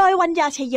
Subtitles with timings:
[0.00, 0.76] โดยวัญญาชยโย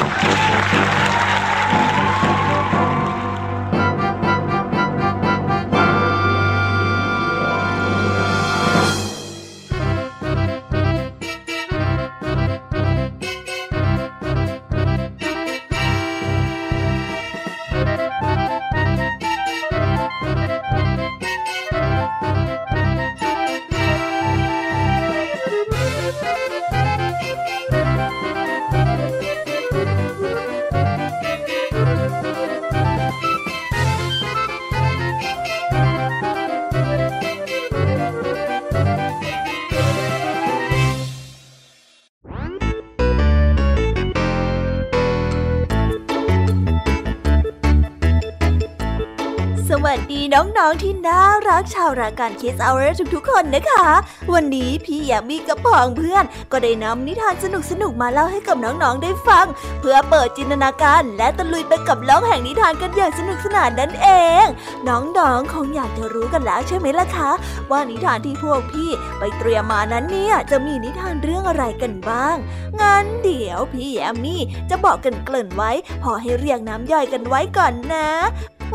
[49.93, 53.87] ัสดีน้องๆที่น่ารักชาวรายการคิสเอาเรทุกๆคนนะคะ
[54.33, 59.45] วันนี้พี่แยมมี่กับพองเพื่อน ก็ได้นำนิทานสนุกๆมาเล่าให้กับน้องๆได้ฟัง
[59.79, 64.07] เพื่อเปิดจินตนาการและตะลุยไปกับโลกแห่งนิทานกันอย่างสนุกสนานนั่นเอ
[64.43, 64.45] ง
[64.87, 67.31] น้องๆคงอยากจะรู้กันแล้วใช่ไหมล่ะคะ
[67.71, 72.35] ว่านิทานที่พวกพี่ไปเตรียมมานั้นเนี่ยจะมีนิทานเรื่องอะไรกันบ้าง
[72.81, 75.71] งั้นเดี๋ยวพี่แยมมี่จะบอกกันเกริ่นไว้
[76.03, 78.09] พอให้เรียงน้ำย่อยกันไว้ก่อนนะ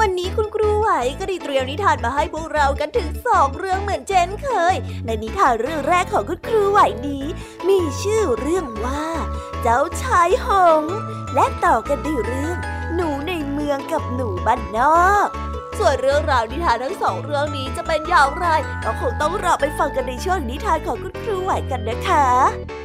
[0.00, 4.74] วันนี้คุณครูไหวก็ได้เตรียมนิทานมาให้พวกเรากันถึงสองเรื่องเหมือนเช่นเคย
[5.06, 7.24] ในนิทานเรื่องแรกของคุณครูไหวนี้
[7.68, 9.06] มีชื่อเรื่องว่า
[9.62, 10.46] เจ้าชายห
[10.80, 10.82] ง
[11.34, 12.56] และต่อกันด้วยเรื่อง
[12.94, 15.28] หนูในเมืองกับหนูบ้านนอก
[15.78, 18.46] ส่วนเรื่องราวนิทานทั้งสองเรื่องนี้จะเป็นอย่างไร
[18.84, 22.26] ก็คงต้องรอไปฟังกันในช่วงนิทานของคุณครูไหวกันนะคะ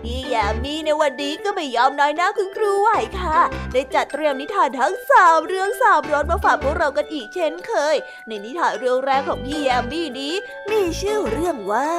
[0.04, 2.90] พี่ยามีในวันนี้ก็ไม่ยอมน้อยหน้าคุณครูไหว
[3.20, 3.40] ค่ะ
[3.74, 7.96] ได้จัดเตรียมนิทานทั้งสามเรื่องสามรสมาฝากพวกเรากันอีกเช่นเคย
[8.28, 10.34] ในนิทานเรื่องแรกของพี่ยามีนี้
[10.72, 11.90] มีชื่อเรื่องว่า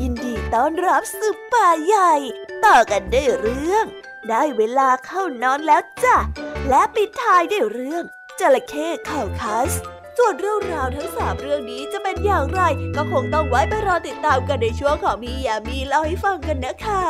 [0.00, 2.14] ยินดีต้อนรับสืบป่าใหญ่
[2.66, 3.86] ต่อกันได้เรื่อง
[4.28, 6.16] ได้เวลาเข้านอนแล้วจ้ะ
[6.68, 8.04] และปิดท้ายด้วยเรื่อง
[8.40, 9.72] จระเข้เข่าคัส
[10.18, 12.62] ส่วนเรื่องราวทั้งสามเรื่องนี้จะเป็นอย่างไร
[12.96, 17.04] ก็คงต้องไว้ไปรอติดตามกันในช่วงของพี่ยามีเล่าให้ฟังกันนะคะ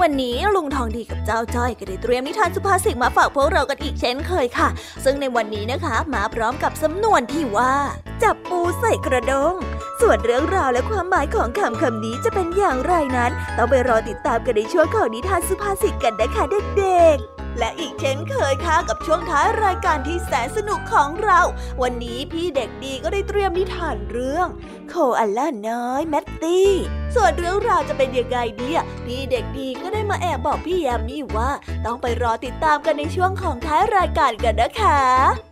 [0.00, 4.68] วันนี้ลุงทองดีกับเจ้าจ้อยก็ได้เตรียมนิทานสุภาษิตมาฝากพวกเรากันอีกเช่นเคยค่ะ
[5.04, 7.74] ซึ่งในวันนี้นะคะ มาพร้อมกับสำนวนที่ว่า
[8.22, 9.54] จับปูใส่กระดง
[10.00, 16.44] ส่วนเรื่องราวและความหมายของคำคำนี้จะเป็นอย่างไรนั้น ต้องไปรอติดตามกันในช่วงของนิทานสุภาษิตกันนะคะ
[16.78, 21.40] เด็กๆ และอีกเช่นเคยค่ะกับช่วงท้ายรายการที่แสนสนุกของเรา
[21.82, 24.48] วันนี้พี่เด็กดีก็ได้เตรียมนิทานเรื่อง
[24.88, 26.70] โคอัลล่าน้อยแมตตี้
[27.14, 31.50] ส่วนเรื่องราวจะเป็นยังไงเดียพี่เด็กดีก็ได้มาแอบบอกพี่แยมมี่ว่า
[31.84, 35.51] ต้องไปรอติดตามกันในช่วงของท้ายรายการกันนะคะ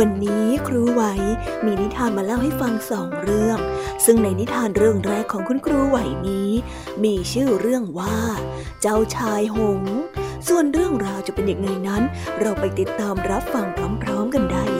[0.00, 1.02] วันนี้ครูไหว
[1.64, 3.58] มีนิทานมาเล่าให้ฟังสองเรื่อง
[4.04, 5.98] ซึ่งในนิทานเรื่องแรกของคุณครูไหว
[6.28, 6.50] นี้
[7.04, 8.18] มีชื่อเรื่องว่า
[8.80, 9.82] เจ้าชายหง
[10.48, 12.02] ส่วนเรื่องราวจะเป็นอย่างไรนั้น
[12.40, 13.66] เราไปติดตามรับฟัง
[14.02, 14.73] พร้อม ๆ กันได้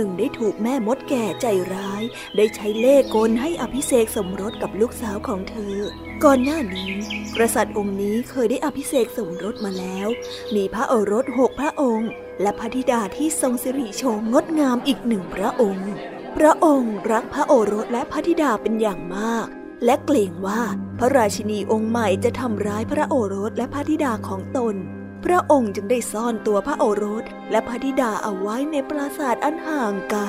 [0.00, 2.02] นึ่งได้ถูกแม่มดแก่ใจร้าย
[2.36, 5.76] ได้ใช้เล่กลให้อภิเษกสมรสกับลูกสาวของเธอ
[6.24, 6.92] ก่อนหน้านี้
[7.38, 10.08] กษัตริย์องค์นี้เคยได้อภิเษกสมรสมาแล้ว
[10.54, 12.10] มีพระโอรสหกพระองค์
[12.42, 15.90] และพระธิดาที่ทรงสิริโฉมงดงามอีกหนึ่งพระองค์
[16.36, 19.46] พระองค์รักพระโอรสและพระธิดาเป็นอย่างมาก
[19.84, 20.62] และเกรงว่า
[20.98, 24.76] พระราชินีองค์ใหม่จะทำร้ายพระโอรสและพระธิดาของตน
[25.24, 30.22] พระองค์จึงได้ซ่อนตัวพระโอรสและพระธิดาเอาไว้ในปราสาทอันห่างไกล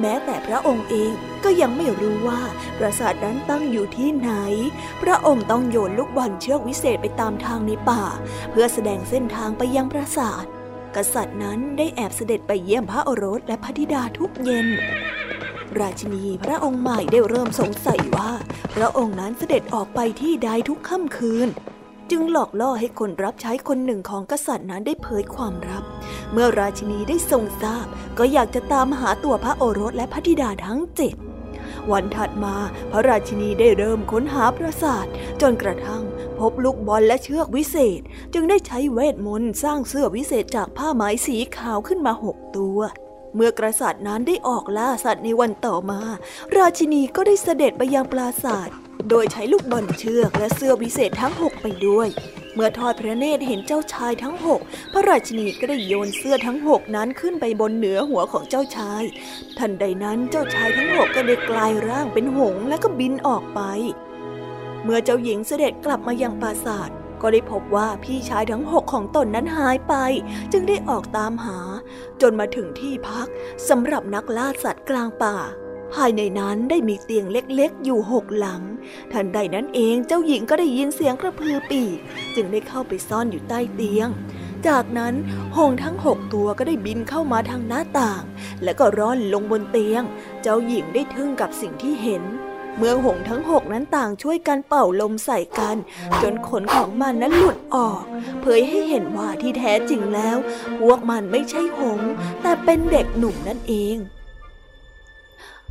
[0.00, 1.12] แม้แต่พระองค์เอง
[1.44, 2.42] ก็ยังไม่รู้ว่า
[2.78, 4.30] ปราสาทนั้นตั้งอยู่ที่ไหน
[5.02, 8.02] พระองค์ต้องโยนลูกบอลเชือกวิเศษไปตามทางในป่า
[8.50, 10.44] เพื่อแสดงเส้นทางไปยังปราสาท
[10.96, 14.68] กษัตริย์นั้นได้แอบเสด็จไปเยี่ยมพระโอรสและพระธิดาทุกเย็น
[15.80, 18.30] ราชินีพระองค์ใหม่ได้เริ่มสงสัยว่า
[18.74, 21.48] พระองค์นั้นเสด็จออกไปที่ใดทุกค่ำคืน
[22.10, 25.84] จึงหลอกล่อให้คนรับใช้คนหนึ่งของกษัตริย์นั้นได้เผยความลับ
[26.32, 27.86] เมื่อราชินีได้ทรงทราบ
[28.18, 31.14] ก็อยากจะตามหาตัวพระโอรสและพระธิดาทั้งเจ็ด
[31.92, 32.56] วันถัดมา
[32.92, 35.06] พระราชินีได้เริ่มค้นหาปราสาท
[35.40, 36.04] จนกระทั่ง
[36.38, 38.00] พบลูกบอลและเชือกวิเศษ
[38.34, 42.78] จึงได้ใช้เวทมนต์สร้างเสื้อวิเศษจากผ้าไหมสีขาวขึ้นมาหกตัว
[43.34, 46.00] เมื่อกษัตริย์นั้นได้ออกล่าสัตว์ในวันต่อมา
[46.56, 48.68] ราชินีก็ได้เสด็จไปยังปราสาท
[49.10, 52.08] โดยใช้ลูกบอลเชือกและเสื้อวิเศษทั้งหกไปด้วย
[52.54, 54.60] เมื่อทอดพระเนตรเห็นเจ้าชายทั้งหก
[54.92, 59.02] พระราชินีก็ได้โยนเสื้อทั้งหกนั้นขึ้นไปบนเหนือหัวของเจ้าชาย
[59.58, 63.60] ทันใดนั้นเจ้าชายทั้งหกก็ได้กลายร่างเป็นหงและก็บินออกไป
[64.84, 66.90] เมื่อเจ้าหญิงเสด็จกลับมายังปราสาท
[67.22, 69.94] ก็ได้พบว่าพี่ชายทั้งหกของตนนั้นหายไป
[70.52, 71.58] จึงได้ออกตามหา
[72.22, 73.28] จนมาถึงที่พัก
[73.68, 75.36] สำหรับนักล่าสัตว์กลางป่า
[75.94, 78.62] ภายในนั้นได้มีเตียงเล็กๆ อยู่หกหลัง
[79.12, 81.98] ทันใดนั้นเองเจ้าหญิงก็ได้ยินเสียงกระพือปีก
[82.34, 84.08] จึงได้เข้าไปซ่อนอยู่ใต้เตียง
[84.68, 85.14] จากนั้น
[85.56, 88.22] หงทั้งหกตัวก็ได้บินเข้ามาทางหน้าต่าง
[88.64, 90.02] แล้วก็ร่อนลงบนเตียง
[90.42, 92.22] เจ้าหญิงได้ทึ่งกับสิ่งที่เห็น
[92.76, 95.76] เมื่อหงทั้งหกนั้นต่างช่วยกันเป่าลมใส่กัน
[96.22, 98.02] จนขนของมันนั้นหลุดออก
[98.40, 100.36] เผยให้เห็นว่าที่แท้จริงแล้ว
[100.80, 102.00] พวกมันไม่ใช่หง
[102.42, 103.96] แต่เป็นเด็กหนุ่มนั่นเอง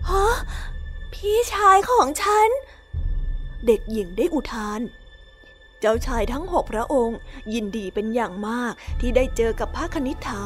[0.09, 0.25] ฮะ
[1.13, 2.49] พี่ชายของฉัน
[3.65, 4.79] เด็กหญิงได้อุทาน
[5.79, 7.17] เจ้าชายทั้งหกพระองค์
[7.53, 10.43] ยินดีเป็นอย่างมากที่ได้เจอกับพระคณิษฐา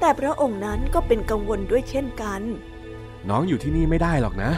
[0.00, 2.40] แต่พระองค์นั้นก็เป็นกังวลด้วยเช่นกัน
[3.28, 4.50] น้องอยู่ที่นี่ไม่ได้หรอกนะ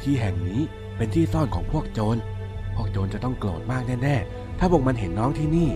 [0.00, 0.60] ที่แห่งนี้
[0.96, 2.16] เป็นที่ซ่อนของพวกโจร
[2.74, 5.68] พวกโจรจะต้องโกรธมากแน่ๆ ถ้าพวกมันเห็นน้องที่นี่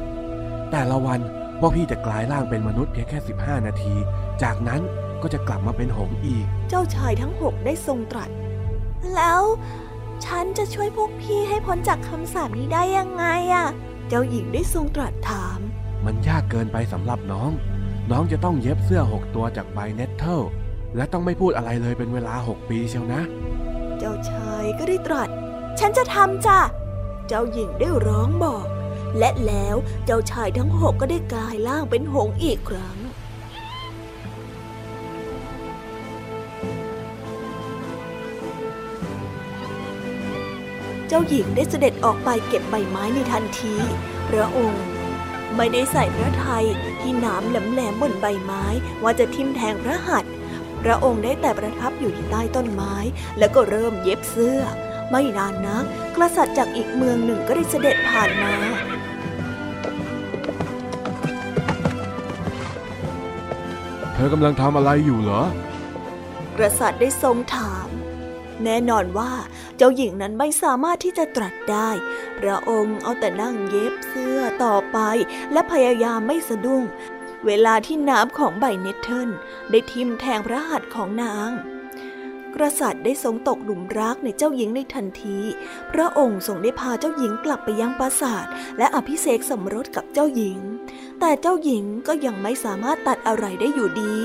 [0.71, 1.21] แต่ละวัน
[1.61, 3.95] พวกพี่จะกลายร่างเป็นมนุษย์เพียงแค่ 15 นาที
[4.43, 4.81] จากนั้น
[5.23, 8.31] ก็จะกลับมาเป็นหงอีก เจ้าชายทั้งหกได้ทรงตรัส
[9.15, 9.43] แล้ว
[10.25, 13.67] ฉันจะช่วยพวกพี่ให้พ้นจากคำสาปนี้ได้ยังไงอะ
[14.09, 15.59] เจ้าหญิงได้ทรงตรัสถาม
[16.05, 17.51] มันยากเกินไปสำหรับน้อง
[18.11, 20.41] น้องจะต้องเย็บเสื้อหกตัวจากใบเนตเทิล
[20.97, 23.23] และต้องไม่พูดอะไรเลยเป็นเวลาหกปีเชียวนะ
[23.99, 25.29] เจ้าชายก็ได้ตรัส
[25.81, 26.61] ฉันจะทำจ้ะ
[27.29, 28.67] เจ้าหญิงได้ร้องบอก
[29.19, 32.99] และแล้วเจ้าชายทั้งหกก็ได้กลายร่างเป็นหงอีกครั้ง
[41.09, 43.75] เจ้าหญิงได้เสด็จออกไปเก็บใบไม้ในทันที
[44.29, 44.85] พระองค์
[45.57, 46.65] ไม่ได้ใส่พระไทย
[47.01, 48.65] ที่น้ำแหลมๆบนใบไม้
[49.03, 50.33] ว่าจะทิ่มแทงพระหัตถ์
[50.83, 52.95] พระองค์ได้แต่ประทับอยู่ที่ใต้ต้นไม้
[53.39, 54.61] แล้วก็เริ่มเย็บเสื้อ
[55.11, 55.85] ไม่นานนัก
[56.15, 58.55] กษัตริย์จากอีกเมืองหนึ่งก็ได้เสด็จผ่านมา
[64.15, 65.43] เธอกำลังทำอะไรอยู่เหรอ
[66.59, 67.89] กษัตริย์ได้ทรงถาม
[68.65, 69.31] แน่นอนว่า
[69.79, 71.91] เจ้าหญิงนั้นไม่สามารถที่จะตรัสได้
[72.39, 74.99] พระองค์เอาแต่นั่งเย็บเสื้อต่อไป
[75.53, 76.83] และพยายามไม่สะดุ้ง
[77.47, 79.31] เวลาที่หนามของใบ nettle
[79.71, 81.51] ได้ทิ่มแทงพระหัตถ์ของนาง
[82.55, 85.39] กษัตริย์ได้ทรงตกหลุมรักในเจ้าหญิงในทันที
[85.93, 88.47] พระองค์ทรงได้พาเจ้าหญิงกลับไปยังปราสาท
[88.79, 90.59] และอภิเษกสมรสกับเจ้าหญิง
[91.21, 94.17] แต่เจ้าหญิงก็ยังไม่สามารถตรัสอะไรได้อยู่ดี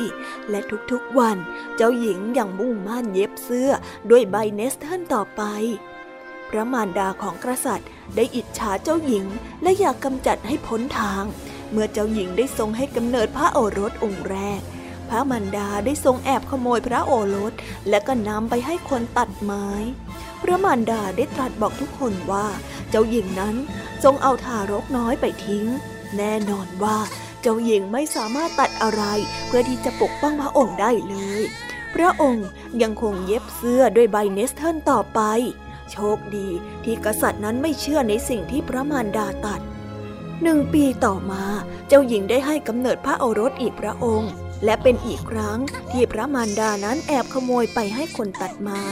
[0.49, 0.59] และ
[0.91, 1.37] ทุกๆวัน
[1.75, 3.69] เจ้าหญิงยังมุ่งมั่นเย็บเสื้อ
[4.09, 5.41] ด้วยใบ nettle ต่อไป
[6.49, 9.25] พระมารดาของกษัตริย์ ได้อิจฉาเจ้าหญิง
[9.61, 11.23] และอยากกำจัดให้พ้นทาง
[11.71, 14.61] เมื่อเจ้าหญิงได้ทรงให้กำเนิดพระโอรสองค์แรก
[15.09, 17.53] พระมารดาได้ทรงแอบขโมยพระโอรส
[17.89, 19.67] และก็นำไปให้คนตัดไม้
[20.41, 22.47] พระมารดาได้ตรัสบอกทุกคนว่า
[22.89, 23.55] เจ้าหญิงนั้น
[24.03, 25.65] ทรงเอาทารกน้อยไปทิ้ง
[26.17, 26.97] แน่นอนว่า
[27.41, 29.03] เจ้าหญิงไม่สามารถตัดอะไร
[29.47, 31.43] เพื่อที่จะปกป้องพระองค์ได้เลย
[31.95, 32.47] พระองค์
[32.81, 35.21] ยังคงเย็บเสื้อด้วยใบเนสเทิลต่อไป
[35.91, 36.49] โชคดี
[36.83, 39.61] ที่กษัตริย์นั้นไม่เชื่อในสิ่งที่พระมารดาตัด
[40.43, 41.43] หนึ่งปีต่อมา
[41.87, 44.31] เจ้าหญิงได้ให้กำเนิดพระโอรสอีกพระองค์
[44.65, 45.59] และเป็นอีกครั้ง
[45.91, 48.83] ที่พระมารดานั้นแอบขโมยไปให้คนตัดไม้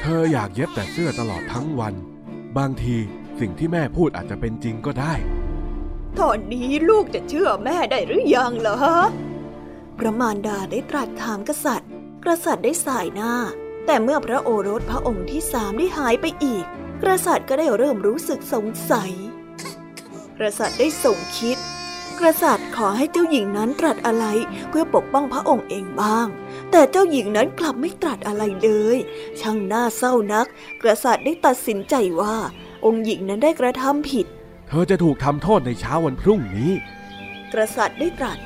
[0.00, 1.94] เธออยากเย็บแต่เสื้อตลอดทั้งวัน
[2.58, 2.96] บางที
[3.40, 5.14] สิ่งที่แม่พูดอาจจะเป็นจริงก็ได้
[6.20, 8.76] ตอนนี้ลูกจะเชื่อแม่ได้หรือยังเหรอ
[9.98, 11.90] พระมารดาได้ตรัสถามกษัตริย์
[12.24, 13.34] กษัตริย์ได้สายหน้า
[13.86, 16.64] แต่เมื่อพระโอรสพระองค์ที่สามได้หายไปอีก
[17.02, 19.12] กษัตริย์ก็ได้เริ่มรู้สึกสงสัย
[20.38, 21.58] กษัตริย์ได้ส่งคิด
[22.20, 24.26] กษัตริย์ขอให้เจ้าหญิงนั้นตรัสอะไร
[24.68, 26.26] เพื่อปกป้องพระองค์เองบ้าง
[26.70, 28.96] แต่เจ้าหญิงนั้นกลับไม่ตรัสอะไรเลย
[29.40, 30.46] ช่างน่าเศร้านัก
[30.82, 32.36] กษัตริย์ได้ตัดสินใจว่า
[32.84, 34.26] องค์หญิงนั้นได้กระทำผิด
[34.68, 36.70] เธอจะถูกทำโทษในเช้าวันพรุ่งนี้
[37.52, 38.38] กษัตริย์ได้ตรัส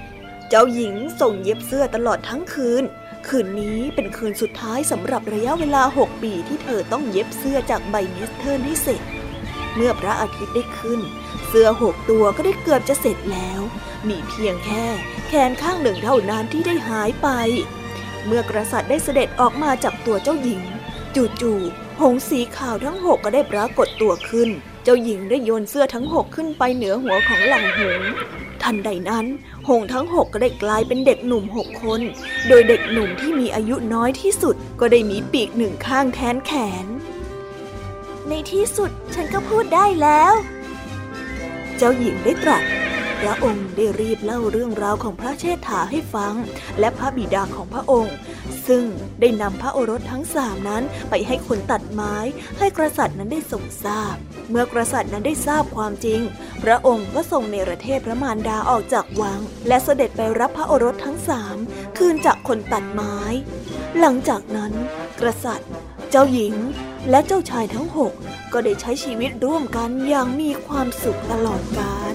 [0.48, 2.84] เจ้าหญิงส่งเย็บเสื้อตลอดทั้งคืน
[3.28, 9.00] คืนนี้เป็นคืนสุดท้ายสำหรับระยะเวลาหกปีที่เธอต้องเย็บเสื้อจากใบมิสเทิร์นให้เสร็จ
[9.74, 11.00] เมื่อพระอาทิตย์ได้ขึ้น
[11.48, 13.60] เสื้อหกตัวก็ได้เกือบจะเสร็จแล้ว
[14.08, 14.86] มีเพียงแค่
[15.28, 17.28] แขนข้างหนึ่งเท่านั้นที่ได้หายไป
[18.26, 20.62] เมื่อกษัตริย์ได้เสด็จออกมาจากตัวเจ้าหญิง
[21.14, 24.50] จู่ๆหงส์สีขาวทั้งหกก็ได้ปรากฏตัวขึ้น
[24.92, 28.10] จ้าหญิงได้โยนเสื้อทั้งหกขึ้นไปเหนือหัวของเหล่าหงส์
[28.62, 29.26] ทันใดนั้น
[29.68, 32.00] หงส์ทั้งหกก็ได้กลายเป็นเด็กหนุ่มหกคน
[32.48, 36.52] โดยเด็กหนุ่มที่มีอายุน้อยที่สุด ก็ได้มีปีกหนึ่งข้างแทนแข
[36.84, 36.86] น
[38.28, 40.32] ในที่สุดฉันก็พูดได้แล้ว
[41.76, 42.64] เจ้าหญิงได้ตรัส
[43.20, 46.34] พระองค์ได้รีบเล่าเรื่องราวของพระเชษฐาให้ฟัง
[46.78, 48.14] และพระบิดาของพระองค์
[48.66, 48.84] ซึ่ง
[49.20, 52.16] ได้นำพระโอรสทั้งสามนั้นไปให้คนตัดไม้
[52.58, 54.14] ให้กษัตริย์นั้นได้ทรงทราบ
[54.50, 56.20] เมื่อกษัตริย์นั้นได้ทราบความจริง
[56.62, 61.56] พระองค์ก็ทรงเนรเทศพระมารดาออกจากวัง และเสด็จไปรับพระโอรสทั้งสาม
[61.96, 63.16] คืนจากคนตัดไม้
[63.98, 64.72] หลังจากนั้น
[65.20, 65.70] กษัตริย์
[66.10, 66.54] เจ้าหญิง
[67.10, 68.12] และเจ้าชายทั้งหก
[68.52, 72.14] ก็ได้ใช้ชีวิตร่วมกันอย่างมีความสุขตลอดกาล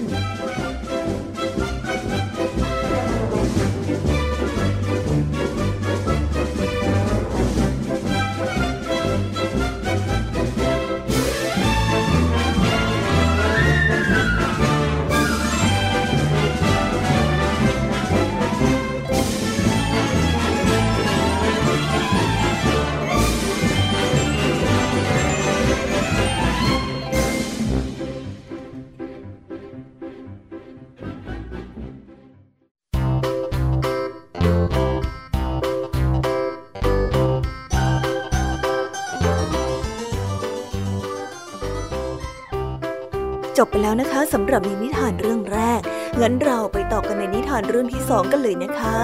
[44.00, 45.80] นะคะสำหรับในนิทานเรื่องแรก
[46.20, 48.96] งั้นเราไปต่อกันในนิทานเรื่องที่สองกันเลยนะคะ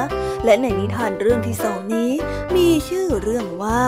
[0.44, 2.12] และในนิทานเรื่องที่สองนี้
[2.57, 3.83] มีชื่อเรื่องว่า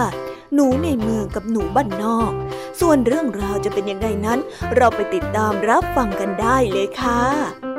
[0.54, 2.32] หนูในเมืองกับหนูบ้านนอก
[2.80, 4.38] ส่วนเรื่องราวจะเป็นยังไงนั้น
[4.76, 7.73] เราไปติดตามรับฟังกันได้เลยค่ะ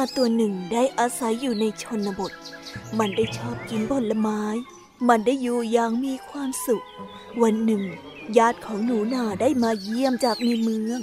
[0.00, 2.32] าตัวหนึ่งได้อาศัยอยู่ในชนบท
[2.98, 4.42] มันได้ชอบกินผลไม้
[5.08, 6.84] มันได้อยู่อย่างมีความสุข
[7.42, 7.82] วันหนึ่ง
[8.38, 11.00] ญาติของหนูนาได้มาเยี่ยมจากในเมือง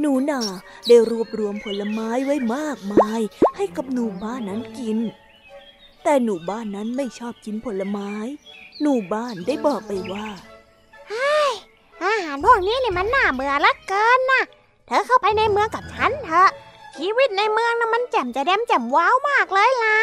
[0.00, 0.40] หนูนา
[0.88, 3.20] ได้รวบรวมผลไม้ไว้มากมาย
[3.56, 4.98] ให้กับหนูบ้านนั้นกิน
[6.02, 8.10] แต่หนูบ้านนั้นไม่ชอบกินผลไม้
[8.80, 10.28] หนูบ้านได้บอกไปว่า
[12.02, 14.42] อาหารพวกนี้นี่มันน่าเบื่อลือเกินนะ
[14.86, 16.50] เธอเข้าไปในเมืองกับฉันเถอะ
[16.98, 19.98] ชีวิตในเมืองนะมันแจ่มจะแดมแจ่มว้าวมากเลยล่ะ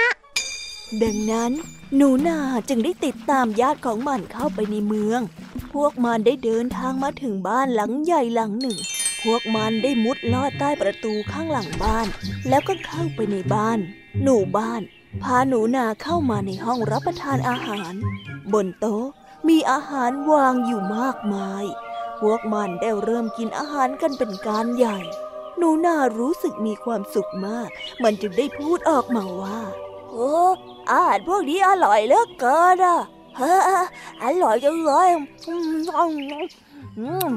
[1.02, 1.52] ดังนั้น
[1.96, 5.22] หนูนาจึงได้ติดตามญาติของมันเข้าไปในเมือง
[5.74, 8.78] พวกมันได้เดินทางมาถึงบ้านหลังใหญ่หลังหนึ่ง
[9.24, 12.08] พวกมันได้มุดลอดใต้ประตูข้างหลังบ้าน
[12.50, 13.80] แล้วก็เข้าไปในบ้าน
[14.24, 14.82] หนูบ้าน
[15.24, 17.94] พาหนูนาเข้ามาในห้องรับประทานอาหาร
[18.54, 19.06] บนโต๊ะ
[19.48, 21.66] มีอาหารวางอยู่มากมาย
[22.20, 25.00] พวกมันได้เริ่มกินอาหารกันเป็นการใหญ่
[25.58, 27.70] หนูนารู้สึกมีความสุขมาก
[28.04, 29.60] มันจึงได้พูดออกมาว่า
[30.12, 30.32] โอ้
[30.92, 33.00] อาหารพวกนี้อร่อยเหลือเกินอะ
[33.38, 33.70] เฮ้อ
[34.24, 35.10] อร่อยจังเลย
[37.00, 37.32] อืม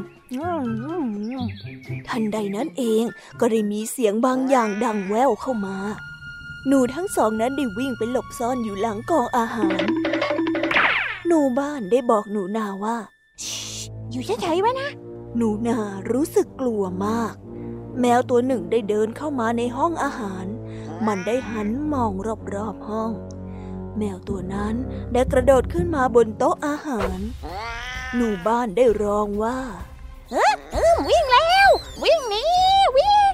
[2.09, 3.05] ทันใดนั้นเอง
[3.40, 5.76] ก็ได้มีเสียงบางอย่างดังแว่วเข้ามา
[6.68, 9.83] หนูทั้งสองนั้นได้วิ่งไปหลบซ่อนอยู่หลังกองอาหาร
[11.26, 12.96] หนูบ้านได้บอกหนูนาว่า
[14.11, 14.90] อยู่เฉยๆไว้นะ
[15.37, 15.79] หนูนา
[16.12, 17.35] รู้สึกกลัวมาก
[18.00, 20.46] แมวตัวหนึ่งได้เดินเข้ามาในห้องอาหาร
[21.06, 22.12] มันได้หันมอง
[22.54, 23.12] รอบๆห้อง
[23.98, 24.74] แมวตัวนั้น
[25.12, 27.18] ได้กระโดดขึ้นมาบนโต๊ะอาหาร
[28.14, 29.59] หนูบ้านได้ร้องว่า
[31.09, 31.68] วิ่งแล้ว
[32.02, 32.44] วิ่งหนี
[32.96, 33.32] วิ่ง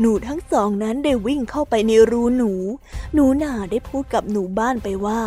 [0.00, 2.52] หนูทั้งสองนั้นได้วิ่งเข้าไปในรูหนู
[3.14, 5.20] หนูนาได้พูดกับหนูบ้านไปว่า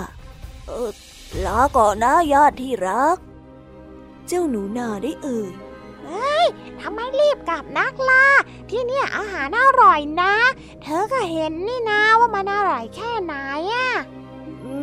[0.67, 0.91] เออ
[1.45, 3.17] ลาก่อนนะญาติที่รัก
[4.27, 5.51] เจ้าหนูนาได้เอ่ย
[6.82, 8.26] ทำไมรีบกลับนักล่ะ
[8.69, 10.34] ที่เนี่ยอาหารอร่อยนะ
[10.82, 13.34] เธอก็เห็นนี่นะว่ามันอร่อยแค่ไหน
[13.74, 13.89] อะ
[14.63, 14.76] อื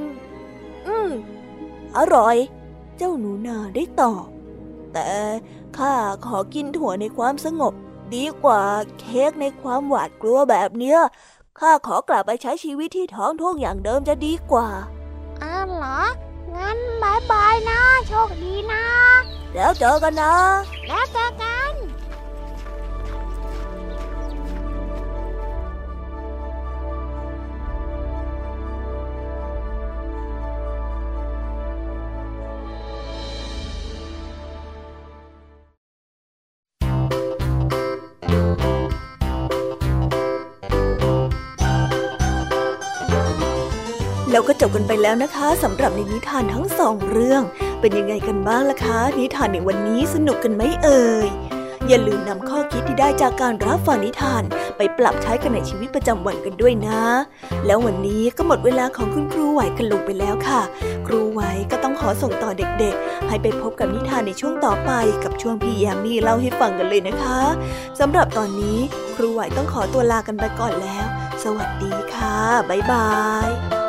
[0.00, 0.02] ม
[0.86, 1.10] อืม
[1.96, 2.36] อร่อย
[2.96, 4.26] เจ้าหนูนาได้ตอบ
[4.92, 5.08] แต่
[5.76, 5.94] ข้า
[6.26, 7.72] ขอกินถั่วในความสงบ
[8.14, 8.62] ดีกว่า
[9.00, 10.98] เค้กในความหวาดกลัวแบบเนี้ย
[11.58, 14.68] ข้าขอกลับไปใช้ชีวิตที่ท้องทุ่งอย่างเดิมจะดีกว่า
[15.42, 16.00] อ้าวเหรอ
[16.56, 18.84] งั้นบายบายนะ โชคดีนะ
[19.54, 20.34] แล้วเจอกันนะ
[20.88, 21.43] แล้วเจอกัน
[44.34, 47.42] แล้วก็จบกันไปแล้วนะคะสำหรับในนิทานทั้งสองเรื่อง
[47.80, 51.28] เป็นยังไงกันบ้างล่ะคะ นิทานในวันนี้สนุกกันไหมเอ่ย
[51.88, 54.42] อย่าลืมนำข้อคิดที่ได้จากการรับฟังนิทาน
[54.76, 57.02] ไปปรับใช้กันในชีวิตประจำวันกันด้วยนะ
[57.66, 60.62] แล้ววันนี้ก็หมดเวลาของคุณครูไหวกันลงไปแล้วค่ะ
[61.06, 64.90] ครูไหวก็ต้องขอส่งต่อเด็กๆ ให้ไปพบกับนิทานในช่วงต่อไป
[65.24, 67.40] กับช่วงพี่ยามีเล่าให้ฟังกันเลยนะคะ
[68.00, 68.78] สำหรับตอนนี้
[69.16, 71.06] ครูไหวต้องขอตัวลากันไปก่อนแล้ว
[71.44, 72.36] สวัสดีค่ะ
[72.68, 73.08] บ๊ายบา
[73.48, 73.83] ย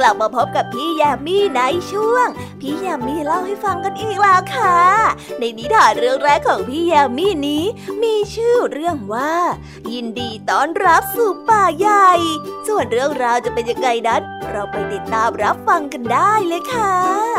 [0.00, 1.60] กลับมาพบกับพี่ยามีใน
[1.92, 2.26] ช่วง
[2.60, 4.76] พี่ยามีเล่าให้ฟังกันอีกแล้วค่ะ
[5.38, 7.64] ในนิทานเรื่องแรกของพี่ยามีนี้
[8.02, 9.34] มีชื่อเรื่องว่า
[9.92, 12.10] ยินดีต้อนรับสู่ป่าใหญ่
[12.66, 17.29] ส่วนเรื่องราวจะเป็นยังไงนั้น เราไปติดตามรับฟังกันได้เลยค่ะ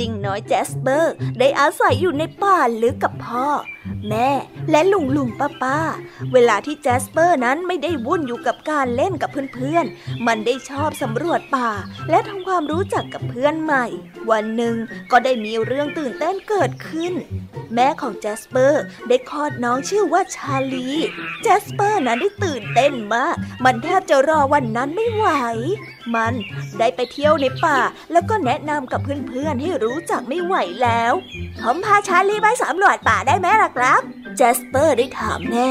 [0.00, 3.48] ลิงน้อยแจสเปอร์ได้อาศัยอยู่ในป่าลึกกับพ่อ
[4.08, 4.28] แม่
[4.70, 5.78] และลุงลุงป้าป้า
[6.32, 11.70] เวลาที่แจสเปอร์นั้นไม่ได้วุ่นอยู่กับการเล่นกับเพื่อนๆ มันได้ชอบสำรวจป่า
[12.10, 13.86] และทำความรู้จักกับเพื่อนใหม่
[14.30, 14.76] วันหนึ่ง
[15.10, 17.14] ก็ได้มีเรื่องตื่นเต้นเกิดขึ้น
[17.74, 20.88] แม่ของแจสเปอร์ได้คลอดน้องชื่อว่าชาลี
[21.42, 25.28] แจสเปอร์นั้นได้ตื่นเต้นมาก มันแทบจะรอวันนั้นไม่ไหว
[26.14, 26.32] มัน
[26.78, 27.78] ได้ไปเที่ยวในป่า
[28.12, 31.12] แล้วก็แนะนำกับเพื่อนๆให้รู้จักไม่ไหวแล้ว
[31.62, 34.00] ผมพาชาลีไปสำรวจป่าได้ไหมล่ะครับ
[34.36, 35.68] แจสเปอร์ได้ถามแม่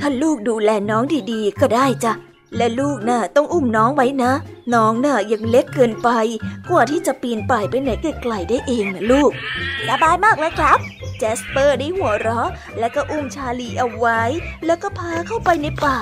[0.00, 2.14] ถ้าลูกดูแลน้องดีๆ ก็ได้จ้ะ
[2.56, 4.32] และลูกน่ะต้องอุ้มน้องไว้นะ
[4.74, 6.08] น้องน่ะยังเล็กเกินไป
[6.70, 9.30] กว่าที่จะปีนป่ายไปไหนไกลๆได้เองนะลูก
[9.88, 10.78] สบายมากเลยครับ
[11.18, 14.20] แจสเปอร์ได้หัวเราะ แล้วก็อุ้มชาลีเอาไว้
[14.66, 15.98] แล้วก็พาเข้าไปในป่า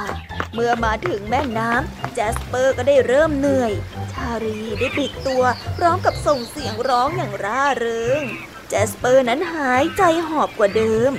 [0.54, 3.72] เมื่อมาถึงแม่น้ำแจสเปอร์ก็ได้เริ่มเหนื่อย
[4.12, 5.42] ชาลีได้บิดตัว
[5.76, 8.22] พร้อมกับส่งเสียงร้องอย่างร่าเริง
[8.68, 11.12] แจสเปอร์นั้นหายใจหอบกว่าเดิม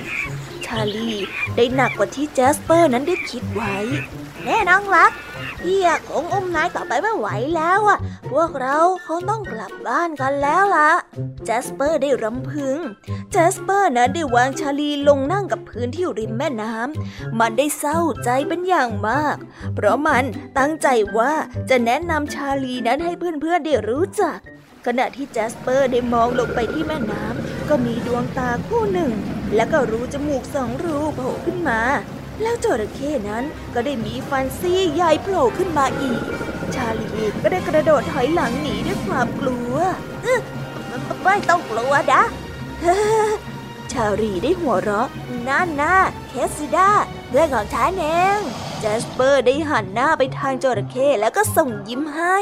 [0.66, 1.10] ชาลี
[1.56, 3.76] ได้หนักกว่าที่แจสเปอร์นั้นได้คิดไว้
[4.44, 5.12] แน่น้องรัก
[5.60, 7.98] พี่คงอุ้มนายต่อไปไม่ไหวแล้วอะ
[8.30, 10.90] พวกเราคงต้องกลับบ้านกันแล้วล่ะ
[11.44, 12.78] แจสเปอร์ได้รำพึง
[13.32, 19.36] แจสเปอร์นั้นได้วางชาลีลงนั่งกับพื้นที่ริมแม่น้ำมันได้เศร้าใจเป็นอย่างมาก
[19.74, 20.24] เพราะมัน
[20.58, 21.32] ตั้งใจว่า
[21.70, 24.38] จะแนะนำชาลีนั้นให้เพื่อนๆได้รู้จัก
[24.86, 29.12] ขณะที่แจสเปอร์ได้มองลงไปที่แม่น้ำก็มีดวงตาคู่หนึ่ง
[29.54, 31.80] และก็รูจมูกสองรูโผล่ขึ้นมา
[32.42, 36.20] แล้วจระเข้นั้นก็ได้มีฟันซี่ใหญ่โผล่ขึ้นมาอีก
[36.74, 37.06] ชาลี
[37.42, 39.74] ก็ได้กระโดดถอยหลังหนีด้วยความกลัว
[41.24, 42.22] ไม่ต้องกลัวนะ
[43.92, 45.08] ชาลีได้หัวเราะ
[45.48, 45.94] นั่นนะ
[46.28, 46.90] เคสซิด้า
[47.28, 48.06] เพื่อนของฉันเอ
[48.38, 48.40] ง
[48.80, 52.36] แจสเปอร์ได้หันหน้าไปทางจระเข้แล้วก็ส่งยิ้มให้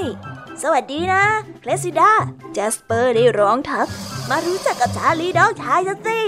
[0.63, 1.25] สวัสดีนะ
[1.63, 2.13] เคสซิด้า
[2.53, 3.89] แจสเปอร์ได้ร้องทัก
[4.29, 6.21] มารู้จักกับชาลีน้องชายสิ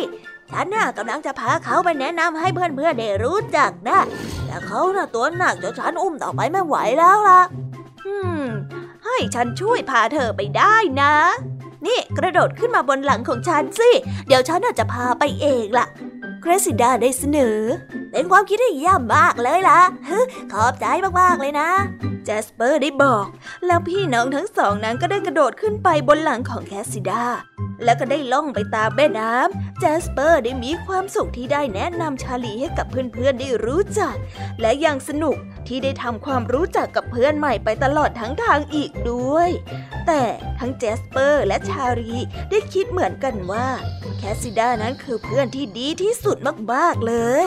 [0.52, 3.98] ฉันน่ะกำลังจะพาเขาไปแนะนำให้เพื่อนๆได้รู้จักนะ
[4.46, 7.40] แต่เขาน่ะตัวหนักจนฉันอุ้มต่อไปไม่ไหวแล้วล่ะ
[8.06, 8.44] อืม
[9.04, 11.14] ให้ฉันช่วยพาเธอไปได้นะ
[11.86, 13.90] นี่กระโดดขึ้นมาบนหลังของฉันสิ
[14.26, 15.86] เดี๋ยวฉันจะพาไปเองล่ะ
[16.40, 17.59] เกรซิดาได้เสนอ
[18.12, 19.81] เป็นความคิดที่เยี่ยมมากเลยล่ะ
[20.53, 20.85] ขอบใจ
[21.20, 21.70] มากๆเลยนะ
[22.24, 23.26] แจสเปอร์ได้บอก
[23.66, 27.24] แล้วพี่น้องทั้งสองนั้นก็ได้กระโดดขึ้นไปบนหลังของแคสซิดา
[27.85, 34.14] แล้วก็ได้ล่องไปตามแม่น้ำแจสเปอร์ได้มีความสุขที่ได้แนะนำชาลีให้กับเพื่อนๆได้รู้จัก
[34.61, 35.37] และยังสนุก
[35.68, 39.50] ที่ได้ทำความรู้จักกับเพื่อนใหม่ไปตลอดทั้งทางอีกด้วย
[40.07, 40.22] แต่
[40.59, 42.16] ทั้งแจสเปอร์และชาลี
[42.50, 43.68] ได้คิดเหมือนกันว่า
[44.18, 46.38] แคสซิดานั้นคือเพื่อนที่ดีที่สุดสุด
[46.72, 47.14] มากๆเล
[47.44, 47.46] ย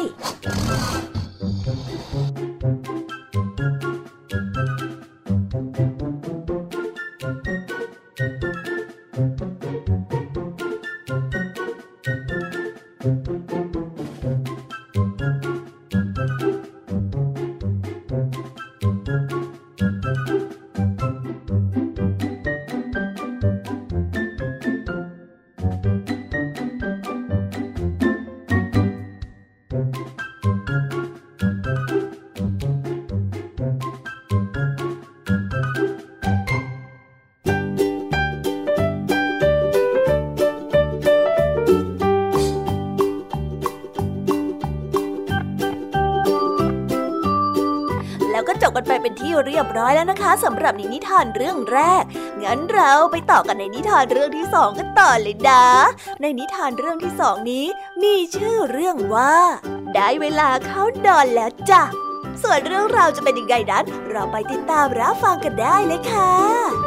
[49.45, 52.03] เรียบร้อยแล้วนะคะสำหรับนิทานเรื่องแรก
[52.43, 55.63] งั้นเราไปต่อกันในนิทานเรื่องที่สองกันต่อเลยนะ
[56.21, 57.65] ในนิทานเรื่องที่สองนี้
[58.03, 59.35] มีชื่อเรื่องว่า
[59.95, 61.83] ได้เวลาเข้านอนแล้วจ้ะ
[62.43, 66.82] ส่วนเรื่องราวจะเป็นยังไงนั้น เราไปติดตามรับฟังกันได้เลยค่ะ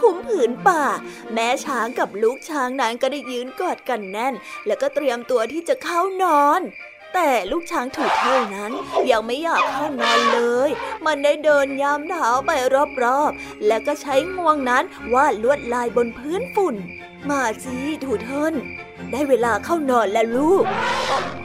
[0.00, 0.84] คุ้มผืนป่า
[1.32, 4.34] แม่ช้างกับลูกช้างนั้นก็ได้ยืนกอดกันแน่น
[4.66, 6.60] แล้วก็เตรียมตัวที่จะเข้านอน
[7.14, 8.72] แต่ลูกช้างถูเท่านั้น
[9.10, 10.70] ยังไม่อยากเข้านอนเลย
[11.06, 12.50] มันได้เดินย้ำเท้าไป
[13.04, 16.76] รอบๆ และก็ใช้งวงนั้นวาดลวดลายบนพื้นฝุ่น
[17.28, 18.54] มาสิถูเทิน
[19.10, 20.64] ได้เวลาเข้านอนแล้วลูก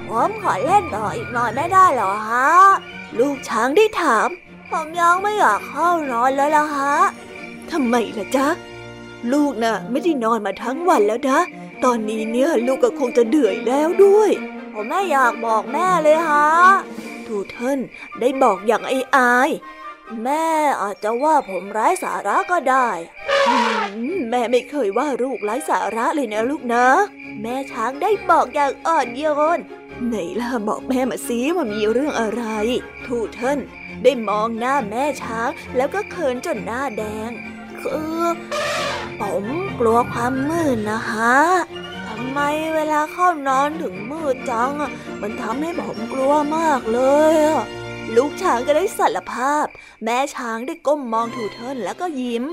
[0.07, 2.49] ผมขอเล่นต่ออีกหน่อยไม่ได้หรอฮะ
[3.19, 4.29] ลูกช้างได้ถาม
[4.69, 6.95] ผมยังไม่อยากเข้านอนแล้วล่ะฮะ
[7.71, 8.47] ทำไมล่ะจ๊ะ
[9.33, 11.39] ลูกนะ่ะไม่ได้นอนมาทั้งวันแล้วนะ
[11.83, 14.31] ตอนนี้เนี่ยลูกก็คงจะเดือยแล้วด้วย
[14.73, 16.47] ผมไม่อยากบอกแม่เลยฮะ
[17.25, 17.79] ทูเทิล
[18.19, 19.49] ได้บอกอย่างไอ้อาย
[20.23, 20.45] แม่
[20.81, 22.89] อาจจะว่าผมไร้สาระก็ได้
[24.29, 26.85] แม่ไม่เคยว่าลูกไร้สาระเลยนะลูกนะ
[27.41, 29.23] แม่ช้างได้บอกอย่างอ่อนโย
[29.57, 29.59] น
[30.07, 32.43] ไหนล่ะบอกแม่มาสิว่ามีเรื่องอะไร
[33.05, 33.59] ทูเทิล
[34.03, 37.31] ได้มองหน้าแม่ช้างแล้วก็เขินจนหน้าแดง
[37.93, 38.25] คือ
[39.21, 39.45] ผม
[39.79, 41.37] กลัวความมืดนะฮะ
[42.07, 42.39] ทำไม
[42.75, 44.71] เวลาเข้านอนถึงมืดจัง
[45.21, 46.99] มันทำให้ผมกลัวมากเล
[47.33, 47.35] ย
[48.15, 49.65] ลูกช้างก็ได้สารภาพ
[50.03, 52.45] แม่ช้างได้ก้มมองทูเทิลแล้วก็ยิ้ม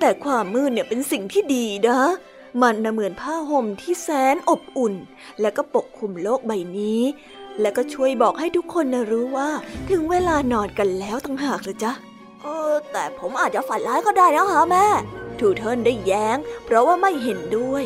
[0.00, 2.00] แต่ความมืดเนี่ยเป็นสิ่งที่ดีนะ
[2.62, 4.94] มันน่ะเหมือนผ้าห่มที่แสนอบอุ่น
[5.40, 7.02] และก็ปกคลุมโลกใบนี้
[7.60, 9.48] และก็ช่วยบอกให้ทุกคนนะรู้ว่า
[9.90, 11.92] ถึงเวลานอนกันแล้วตั้งหากเลยจ๊ะ
[12.44, 14.86] เออแต่ผมอาจจะฝันร้ายก็ได้นะคะแม่
[15.38, 17.84] ทูเทิลได้แย้ง เพราะว่าไม่เห็นด้วย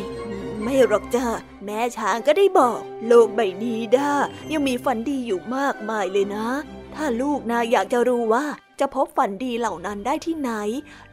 [0.63, 1.27] ไม่หรอกจ้า
[1.65, 4.11] แม่ช้างก็ได้บอก โลกใบนี้ด้า
[4.51, 6.47] ยังมีฝันดีอยู่มากมายเลยนะ
[6.95, 8.45] ถ้าลูกนะอยากจะรู้ว่า
[8.79, 10.51] จะพบฝันดีเหล่านั้นได้ที่ไหน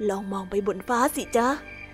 [0.09, 1.49] ลองมองไปบนฟ้าสิจ๊ะ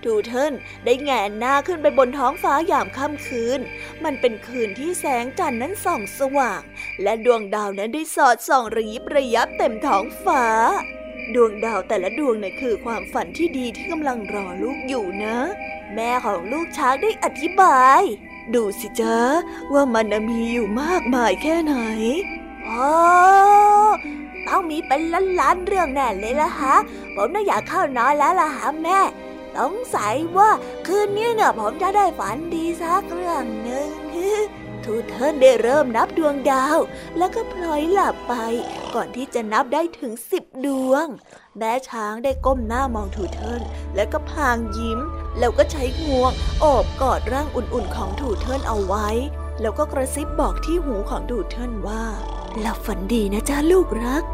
[0.04, 0.52] ทูเทิล
[0.84, 3.60] ได้แงนหน้าขึ้นไปบนท้องฟ้ายามค่ำคืน
[4.04, 6.60] มันเป็นคืนที่แสงจันทร์นั้นส่องสว่าง
[7.02, 10.44] และดวงดาวนั้นได้สอดส่องระยิบระยับเต็มท้องฟ้า
[11.36, 15.36] ดวงดาวแต่ละดวงเนี่ยคือความฝันที่ดีที่กำลังรอลูกอยู่นะ
[15.94, 18.02] แม่ของลูกช้างได้อธิบาย
[18.54, 19.16] ดูสิจ๊ะ
[19.72, 21.74] ว่ามันมีอยู่มากมายแค่ไหน
[22.68, 22.90] อ๋อ
[24.48, 25.00] ต้องมีเป็น
[25.40, 26.76] ล้านๆเรื่องแน่เลยละฮะ
[27.14, 29.00] ผมน่ะอยากเข้านอนแล้วละฮะแม่
[29.56, 30.50] สงสัยว่า
[30.86, 33.88] คืนนี้เนี่ยผมจะได้ฝันดีสักเรื่องหนึ่ง
[34.86, 36.78] ทูเทิลได้เริ่มนับดวงดาว
[37.18, 38.34] แล้วก็พลอยหลับไป
[38.94, 41.06] ก่อนที่จะนับได้ถึงสิบดวง
[41.58, 43.62] แม่ช้างได้ก้มหน้ามองทูเทิล
[43.94, 44.98] แล้วก็พลางยิ้ม
[45.38, 49.08] แล้วก็ใช้งวงโอบกอดร่างอุ่นๆของทูเทิลเอาไว้
[49.60, 52.04] แล้วก็กระซิบบอกที่หูของทูเทิลว่า
[52.60, 54.24] หลับฝันดีนะจ๊ะลูกรัก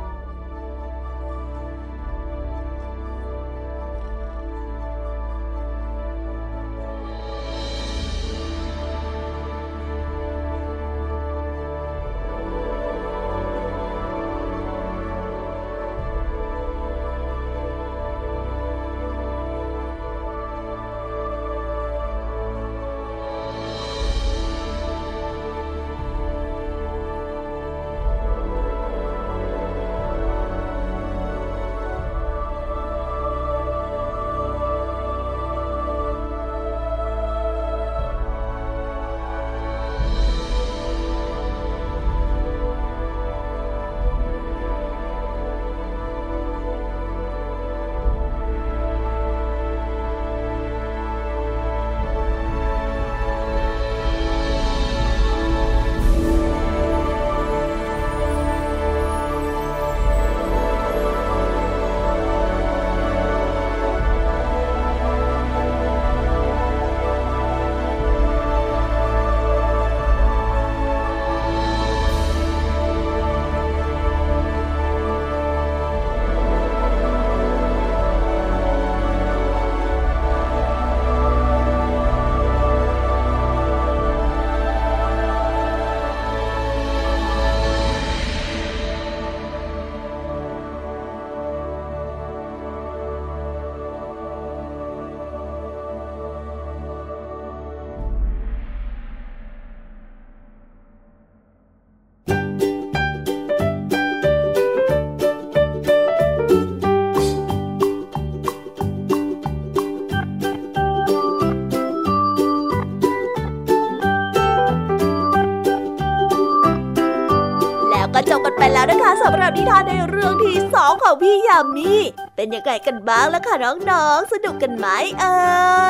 [119.57, 121.93] นิทานในเรื่องที่สองของพี่ยามี
[122.37, 123.55] เป็นยังไงกันบ้างล่ะคะ
[123.91, 124.87] น้องๆ สนุกกันไหม
[125.21, 125.37] เอ่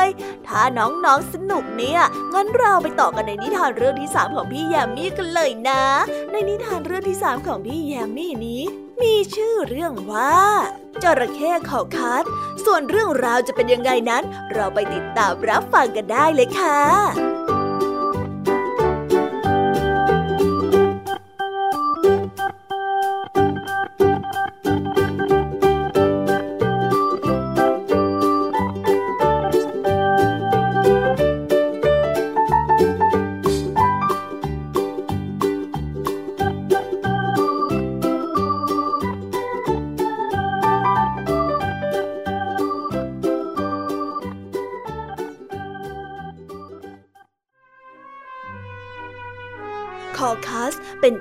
[0.05, 0.07] ย
[0.47, 2.01] ถ้าน้องๆสนุกเนี่ย
[2.33, 5.83] งั้นเราไปต่อกันในนิทานเรื่องที่สามของพี่ยามีกันเลยนะ
[6.31, 8.63] ในนิทานเรื่องที่สามของพี่ยามีนี้
[9.01, 10.37] มีชื่อเรื่องว่า
[11.03, 12.23] จระเข้เขาคัด
[12.65, 17.38] ส่วนเรื่องราวจะเป็นยังไงนั้น เราไปติดตามรับฟังกันได้เลยค่ะ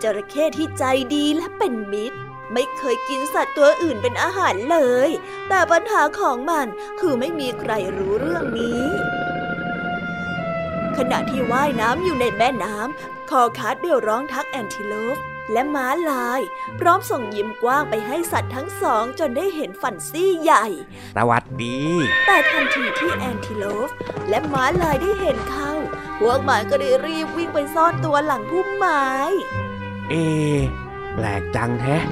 [0.03, 0.85] จระเข้ที่ใจ
[1.15, 2.19] ดีและเป็นมิตร
[2.53, 4.79] ไม่เคยกินสัตว์ตัวอื่นเป็นอาหารเล
[5.09, 5.11] ย
[5.49, 6.67] แต่ปัญหาของมัน
[7.01, 8.83] คือไม่มีใครรู้เรื่องนี้
[10.97, 15.17] ขณะที่ว่ายน้ำอยู่ในแม่น้ำ คอคัสได้ร้องทักแอนทิโลป
[15.53, 16.41] และม้าลาย
[16.79, 20.67] พร้อมส่งยิ้มกว้างไปให้สัตว์ทั้งสองจนได้เห็นฝันซี่ใหญ่
[21.17, 21.79] สวัสดี
[22.27, 23.89] แต่ทันทีที่แอนทิโลป
[24.29, 25.71] และม้าลายได้เห็นเขา
[26.21, 29.05] พวกมันก็ได้รีบวิ่งไปซ่อนตัวหลังพุ่มไม้
[30.11, 30.15] เอ
[31.15, 32.05] แปลกจังแฮะ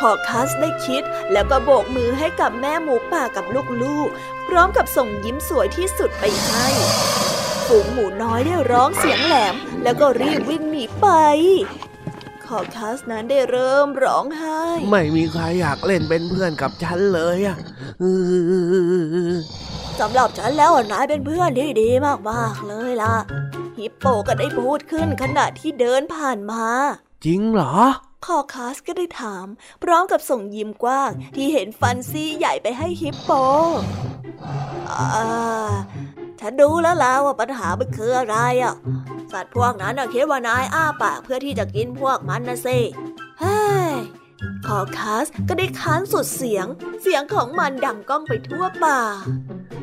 [0.00, 3.44] คอคัสได้คิดแล้วก็โบกมือให้กับแม่หมูป่ากับ
[3.82, 6.66] ลูกๆ พร้อมกับส่งยิ้มสวยที่สุดไปให้
[7.66, 11.06] ฝูงหมูน้อยได้ร้องเสียงแหลม แล้วก็รีบวิ่งหนีไป
[12.46, 17.56] คอคัสนั้นได้เริ่มร้องไห้ ไม่มีใครอยากเล่นเป็นเพื่อนกับฉันเลยอะ
[18.00, 18.04] เอ
[19.32, 19.34] อ
[20.00, 21.88] สำหรับฉันแล้วนายเป็นเพื่อนที่ดี
[22.30, 23.14] มากๆเลยล่ะ
[23.78, 26.66] ฮิปโปก็ได้พูดขึ้นขณะที่เดินผ่านมา
[27.24, 27.74] จริงเหรอ
[28.26, 29.46] คอคัสก็ได้ถาม
[29.82, 33.30] พร้อมกับส่งยิ้มกว้าง ที่เห็นฟันซี่ใหญ่ไปให้ฮิปโป
[34.90, 35.06] อ่า
[36.40, 38.74] ฉันรู้แล้วล่ะว่าปัญหามันคืออะไรอะ
[39.32, 42.78] สัตว์พวกนั้นน่ะคิดว่านายอ้าปากเพื่อที่จะกินพวกมันนะสิ
[43.40, 43.90] เฮ้ย
[44.66, 46.66] คอคัสก็ได้ค้านสุดเสียง
[47.02, 49.00] เสียงของมันดังก้องไปทั่วป่า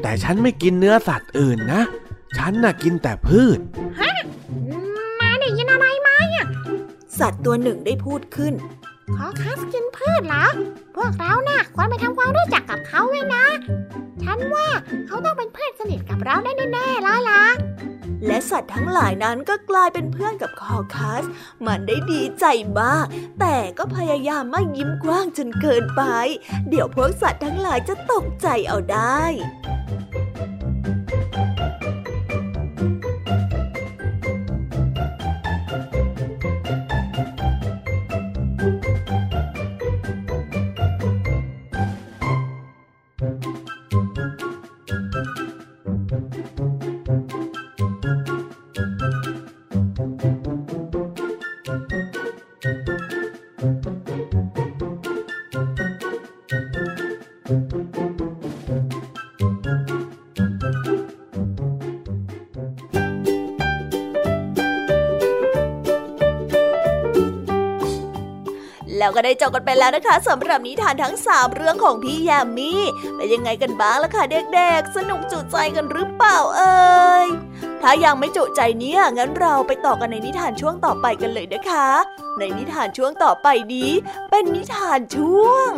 [0.01, 1.81] แต่ฉันไม่กินเนื้อสัตว์อื่นนะ
[2.37, 3.59] ฉันน่ะกินแต่พืช
[5.19, 6.15] มาได้ยินอะไรมา
[7.19, 8.53] สัตว์ตัวหนึ่งได้พูดขึ้น
[9.15, 10.45] ขอคัสกินพืชเหรอ
[10.95, 13.45] พวกเราน่ะควรไปทำความรู้จักกับเขาไว้นะ
[14.23, 14.67] ฉันว่า
[15.07, 17.43] เขาต้องเป็นเพื่อนสนิทกับเราได้แน่ๆแล้วล่ะ
[18.27, 21.23] และสัตว์ทั้งหลายนั้นก็กลายเป็นเพื่อนกับคอคัส
[21.65, 22.45] มันได้ดีใจ
[22.79, 23.05] มาก
[23.39, 26.01] แต่ก็พยายามไม่ยิ้มกว้างจนเกินไป
[26.69, 29.23] เดี๋ยวพวกสัตว์ทั้งหลายจะตกใจเอาได้
[69.15, 72.73] ก็ได้จบกันไปแล้วนะคะสำหรับนิทานทั้ง 3 เรื่องของพี่ยามี
[73.15, 77.27] เป็นยังไงกันบ้างล่ะคะเด็กๆ สนุกจุใจกันหรือเปล่าเอ่ย
[77.81, 81.87] ถ้ายังไม่จุใจเนี่ยงั้นเราไปต่อกันในนิทานช่วงต่อไปกันเลยนะคะ
[82.39, 83.91] ในนิทานช่วงต่อไปนี้
[84.29, 85.69] เป็นนิทานช่วง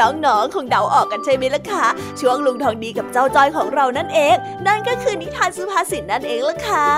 [0.00, 1.86] น้องๆ คงเดาออกกันใช่ไหมล่ะคะ
[2.20, 6.90] ช่วงลุงทองดีกับเจ้าจอยของเรานั่นเอง นั่นก็คือนิทานสุภาษิตนั่นเองล่ะค่ะ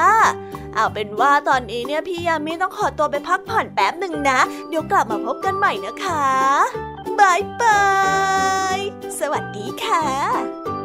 [0.77, 6.27] เอาเป็นว่าตอนนี้เนี่ยพี่ยามีต้องขอตัวไปพักผ่อนแป๊บหนึ่งนะ เดี๋ยวกลับมาพบกันใหม่นะคะ
[7.18, 7.85] บายบา
[8.77, 8.79] ย
[9.18, 10.76] สวัสดีค่ะ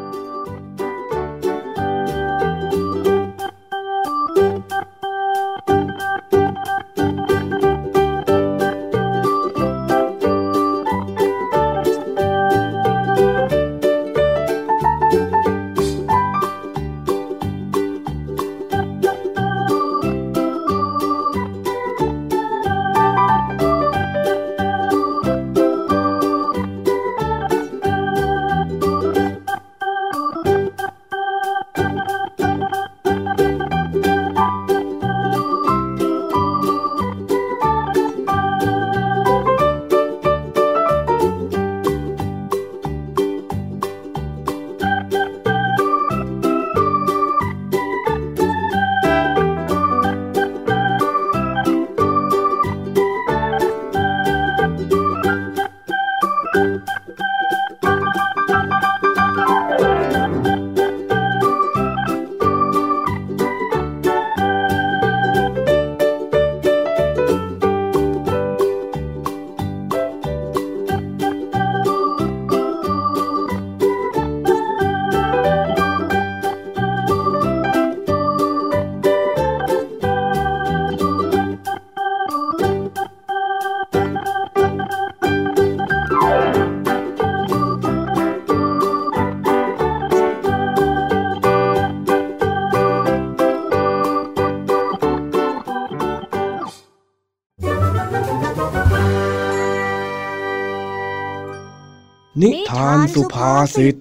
[102.44, 103.96] นิทานสุภาษิต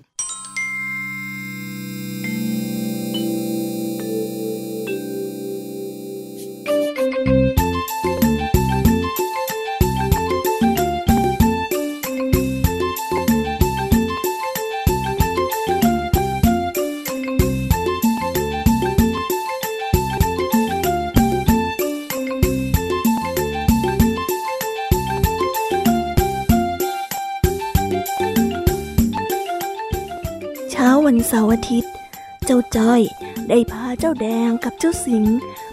[34.83, 35.25] เจ้าสิง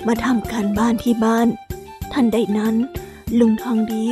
[0.07, 1.47] มาทำการบ้านที่บ้าน
[2.13, 2.75] ทันใดนั้น
[3.39, 4.07] ลุงทองดี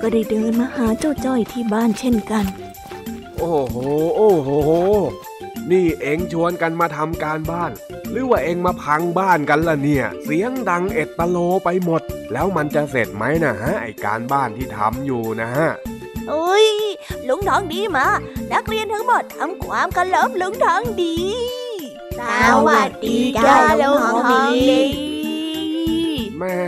[0.00, 2.44] ก็ได้เดินมาหาเจ้าจ้อยที่บ้านเช่นกัน
[3.38, 3.76] โอ้โห
[4.16, 4.48] โอ้โห
[5.70, 7.70] นี่เอ็งชวนกันมาทำการบ้าน
[8.10, 15.68] หรือว่าเอ็งมาพังบ้านกันล่ะเนี่ย เสียงดังเอ็ดตะโลไปหมด แล้วมันจะเสร็จไหมนะฮะไอการบ้านที่ทำอยู่นะฮะ
[16.28, 16.66] โอ้ย
[17.28, 18.06] ลุงทองดีมา
[18.52, 21.14] นักเรียนทั้งหมดทำความเคารพลุงทองดี
[22.18, 22.20] ส
[22.68, 24.78] วัสดีจ้าลุงทองดี
[26.38, 26.58] แม่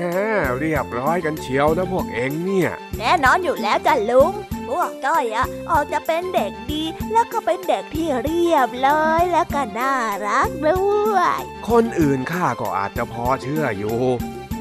[0.59, 4.33] เรียบร้อยกันเชียวนะพวกเอ็งเนี่ย แน่นอนอยู่แล้วจ้ะลุง
[4.69, 6.83] พวกจ้อยอะออกจะเป็นเด็กดี
[7.13, 9.95] แล้วก็เป็นเด็กที่เรียบร้อยแล้วก็น่า
[10.27, 10.83] รักด้
[11.15, 13.99] วย คนอื่นข้าก็อาจจะพอเชื่ออยู่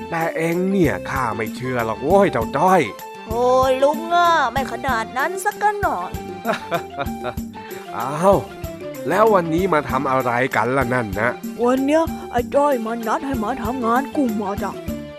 [0.09, 2.81] แต่เอ็งเนี่ยข้าไม่เชื่อหรอกโว้ยเจ้าจ้อย
[3.27, 6.11] โอ้ยลุงอะไม่ขนาดนั้นสักกันหน่อย
[7.97, 8.37] อ้าว
[9.07, 11.31] แล้ววันนี้มาทำอะไรกันล่ะนั่นนะ
[11.63, 14.71] วันเนี้ยไอ้จ้อยมันนัดให้มาทำงานกลุ่มมาจ้ะ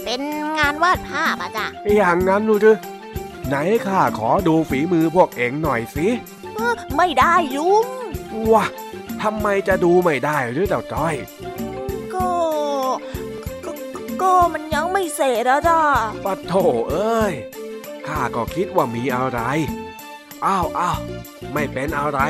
[0.05, 0.21] เป็น
[0.59, 1.67] งานวาดภาพอะจ้ะ
[1.97, 2.73] อย่างนั้นดูดิ
[3.49, 3.57] ไหน
[3.87, 6.09] ข้าขอดูฝีมือพวกเอ็งหน่อยสิ
[6.97, 7.87] ไม่ได้ลุง
[8.53, 8.65] ว้า
[9.23, 11.15] ทำไมจะดูไม่ได้หรือเจ้าจ้อย
[12.15, 12.29] ก็
[13.65, 13.71] ก็
[14.23, 15.81] ก็มันยังไม่เสร็จอะจ้ะ
[16.25, 16.55] ปัดโถ
[16.91, 17.33] เอ้ย
[18.07, 19.41] ข้าก็คิดว่ามีอะไร
[20.47, 20.99] อ้าวอ้าว
[21.53, 22.21] ไม่เป็นอะไร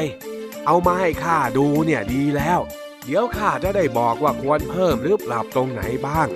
[0.66, 2.60] เอามาให้ข้าดูเนี่ยดีแล้ว
[3.04, 6.28] เดี๋ยวข้าจะได้บอกว่าควรเพิ่มหรือปรับตรงไหนบ้าง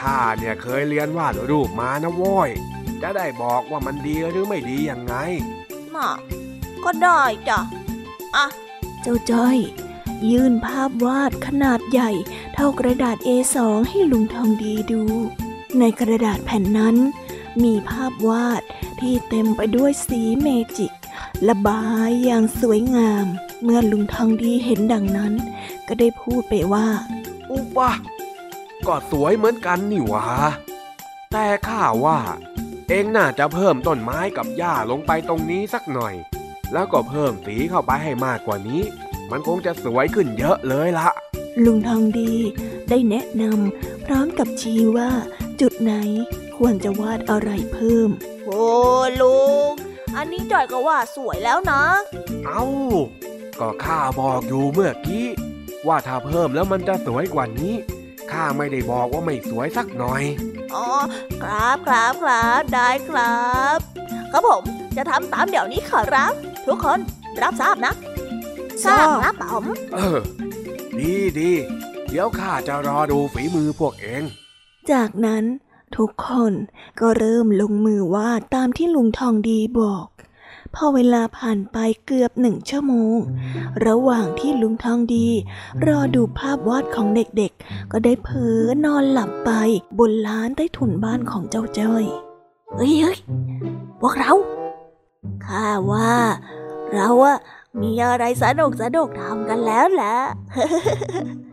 [0.00, 2.50] ข้าเนี่ยเคยเรียนวาดรูปมานะโว้ย
[3.02, 5.14] จะได้บอกว่ามันดีหรือไม่ดียังไง
[5.94, 6.10] น่ะ
[6.84, 7.58] ก็ได้จ้ะ
[8.36, 8.46] อะ
[9.02, 9.58] เจ้าจ้อย
[10.30, 12.10] ยื่นภาพวาดขนาดใหญ่
[12.54, 13.56] เท่ากระดาษ A2
[13.88, 15.02] ให้ลุงทองดีดู
[15.78, 16.96] ในกระดาษแผ่นนั้น
[17.62, 18.62] มีภาพวาด
[19.00, 20.48] ที่เต็มไปด้วยสีเม
[20.78, 20.92] จิก
[21.48, 23.26] ระบายอย่างสวยงาม
[23.62, 25.32] เมื่อลุงทองดีเห็นดังนั้น
[25.88, 26.86] ก็ได้พูดไปว่า
[27.50, 27.92] อุบะ
[28.86, 30.26] ก็สวยเหมือนกันนี่หวะ
[31.32, 32.18] แต่ข้าว่า
[32.88, 36.14] เองน่าจะเพิ่มต้นไม้กับหญ้าลงไปตรงนี้สักหน่อย
[36.72, 38.82] แล้วก็เพิ่มสีเข้าไปให้มากกว่านี้
[39.30, 41.08] มันคงจะสวยขึ้นเยอะเลยละ
[41.64, 42.32] ลุงทองดี
[42.88, 45.10] ได้แนะนำพร้อมกับชี้ว่า
[45.60, 45.94] จุดไหน
[46.56, 48.10] ควรจะวาดอะไรเพิ่ม
[48.44, 48.64] โอ้
[49.20, 49.70] ลุง
[50.16, 51.82] อันนี้จอยก็ว่าสวยแล้วนะ
[52.46, 52.64] เอา้า
[53.60, 55.26] ก็ข้าบอกอยู่เมื่อกี้
[55.86, 57.74] ว่าถ้าเพิ่มแล้วมันจะสวยกว่านี้
[58.30, 60.22] ข้าไม่ได้บอกว่าไม่สวยสักหน่อย
[60.74, 60.86] อ๋อ
[61.42, 63.42] ครับครับครับได้ครั
[63.76, 63.78] บ
[64.32, 64.62] ครับผม
[64.96, 66.32] จะทำตามเดี๋ยวนี้ขอรับ
[66.66, 66.98] ทุกคน
[67.42, 67.94] รับทราบนะ
[68.84, 70.18] ทราบครับผมเออ
[70.98, 71.52] ดีดี
[72.08, 74.22] เดี๋ยวข้าจะรอดูฝีมือพวกเอง
[74.92, 75.44] จากนั้น
[75.96, 76.52] ทุกคน
[77.00, 80.06] ก็เริ่มลงมือวาดตามที่ลุงทองดีบอก
[80.74, 83.18] พอเวลาผ่านไปเกือบหนึ่งชั่วโมง
[83.86, 85.28] ระหว่างที่ลุงทองดี
[85.86, 89.50] รอดูภาพวาดของเด็กๆ ก็ได้เผลอนอนหลับไป
[89.98, 92.04] บนลานใต้ถุนบ้านของเจ้าจ้อย
[92.74, 93.18] เฮ้ยเฮ้ย
[94.00, 94.32] พวกเรา
[95.46, 96.14] ข้าว่า
[96.92, 97.38] เราอะ
[97.80, 100.16] มีอะไรสนุกสนุกทำกันแล้วแหละ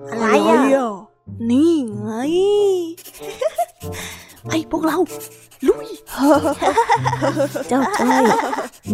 [0.10, 0.62] อะไรอะ
[1.52, 2.10] นี่ไง
[4.50, 4.98] ไอ้พวกเรา
[5.68, 5.90] ลุย
[7.68, 8.26] เจ้าจ้อย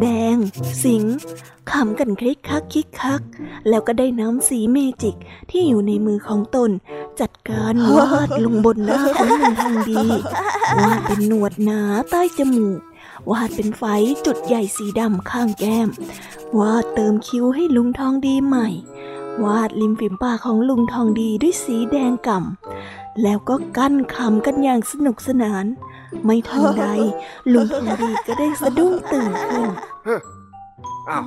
[0.01, 0.05] แด
[0.35, 0.37] ง
[0.83, 1.03] สิง
[1.71, 3.21] ขำกันคลิกคักคิกคัก
[3.69, 5.15] แล้วก็ได้น้ำสีเมจิก
[5.49, 6.71] ที่อยู่ในมือของตน
[7.19, 10.05] จัดการวาดลงบนหน้าของลุงทองดี
[10.81, 12.79] วาดเป็นหนวดหนาใต้จมูก
[13.31, 13.83] วาดเป็นไฟ
[14.25, 15.89] จุดใหญ่สีดำข้างแก้ม
[16.59, 18.69] วาดเติมคิ้วให้ลุงทองดีใหม่
[19.43, 25.65] วาดริมฝีปากของลุงทองดีด้วยสีแดงก่ำแล้วก็กั้นขำกันอย่างสนุกสนาน
[26.25, 26.85] ไม่ทันใด
[27.53, 29.69] ลุงทองดีก็ได้สะดุ้งตื่นขึ้น
[31.09, 31.25] อ้าว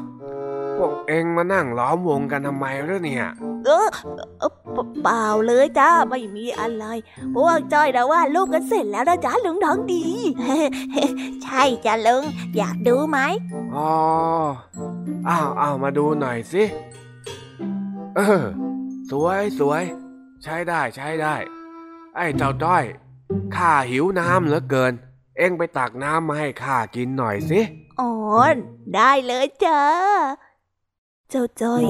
[0.79, 3.27] พวกเองมานั่งล้อมวงกันทำไมล่ะเนี่ย
[3.65, 3.89] เออ
[4.39, 6.85] เอ่อเปเปล่าเลยจ้าไม่มีอะไร
[7.35, 10.05] พวกจ้อยนะว่าดรูปกันเสร็จแล้วนะจ้าลุงทองดี
[11.45, 12.23] ใช่จ้ะลุง
[12.57, 13.19] อยากดูไหม
[13.75, 13.91] อ๋อ
[15.29, 16.63] อ้าวอ้าวมาดูหน่อยสิ
[18.17, 18.45] เออ
[19.11, 19.83] สวยสวย
[20.43, 21.35] ใช้ได้ใช้ได้
[22.17, 22.85] ไอ้เจ้าจ้อย
[23.57, 24.93] ข้าหิวน้ำเหลือเกิน
[25.39, 27.61] เอ็งไปตักน้ำมาให้ข้ากินหน่อยสิ
[28.01, 28.13] อ๋อ
[28.95, 29.81] ได้เลยจ้า
[31.31, 31.85] เจ้าจ้อย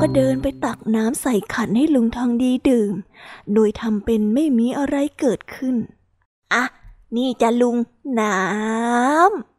[0.00, 2.94] ก็เดินไปตักน้ำใส่ขันให้ลุงทองดีดื่ม
[3.54, 5.76] โดยทำเป็นไม่มีอะไรเกิดขึ้น
[6.54, 6.64] อะ
[7.16, 7.76] นี่จะลุง
[8.20, 8.36] น้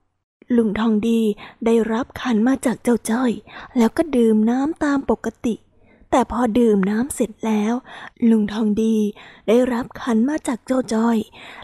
[0.03, 1.21] ำ ลุงทองดี
[1.65, 3.31] ได้รับขันมาจากเจ้าจ้อย
[3.77, 5.55] แล้วก็ดื่มน้ำตามปกติ
[6.11, 7.73] แต่พอดื่มน้ำเสร็จแล้ว
[8.29, 8.97] ลุงทองดี
[9.47, 11.17] ได้รับขันมาจากเจ้าจ้อย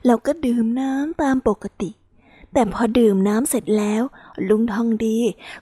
[0.05, 1.91] แล้วก็ดื่มน้ำตามปกติ
[2.53, 4.03] แต่พอดื่มน้ำเสร็จแล้ว
[4.49, 5.17] ลุงทองดี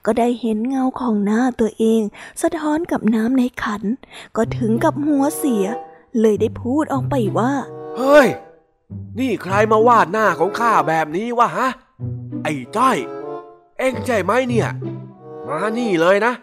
[0.05, 2.01] ก็ได้เห็นเงาของหน้าตัวเอง
[2.41, 3.83] สะท้อนกับน้ำในขัน
[4.35, 5.65] ก็ถึงกับหัวเสีย
[6.19, 7.51] เลยได้พูดออกไปว่า
[7.97, 8.27] เฮ้ย
[9.19, 11.69] นี่ใครมาวาดหน้าของข้าแบบนี้วะฮะ
[12.43, 12.97] ไอ้จ้อย
[13.77, 14.69] เอ็งใช่ไหมเนี่ย
[15.47, 16.33] มานี่เลยนะ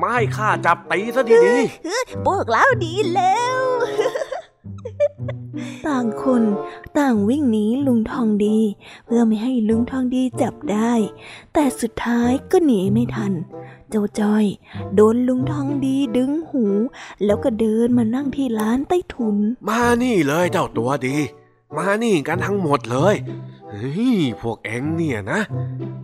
[0.00, 1.44] มาให้ข้าจับตีซะดี
[2.26, 3.60] พวกเราดีแล้ว
[5.86, 6.42] ต่างคน
[6.98, 8.58] ต่างวิ่งหนีลุงทองดี
[9.04, 10.92] เพื่อไม่ให้ลุงทองดีจับได้
[11.52, 13.32] แต่สุดท้ายก็หนีไม่ทัน
[13.90, 14.44] เจ้าจ้อย
[14.94, 16.64] โดนลุงทองดีดึงหู
[17.24, 21.16] แล้วก็เดินมานั่งที่ร้านใต้ถุนๆมานี่เลยเจ้าตัวดี
[21.76, 23.14] มานี่กันทั้งหมดเลย
[23.70, 25.40] เฮ้ยพวกเอ็งเนี่ยนะ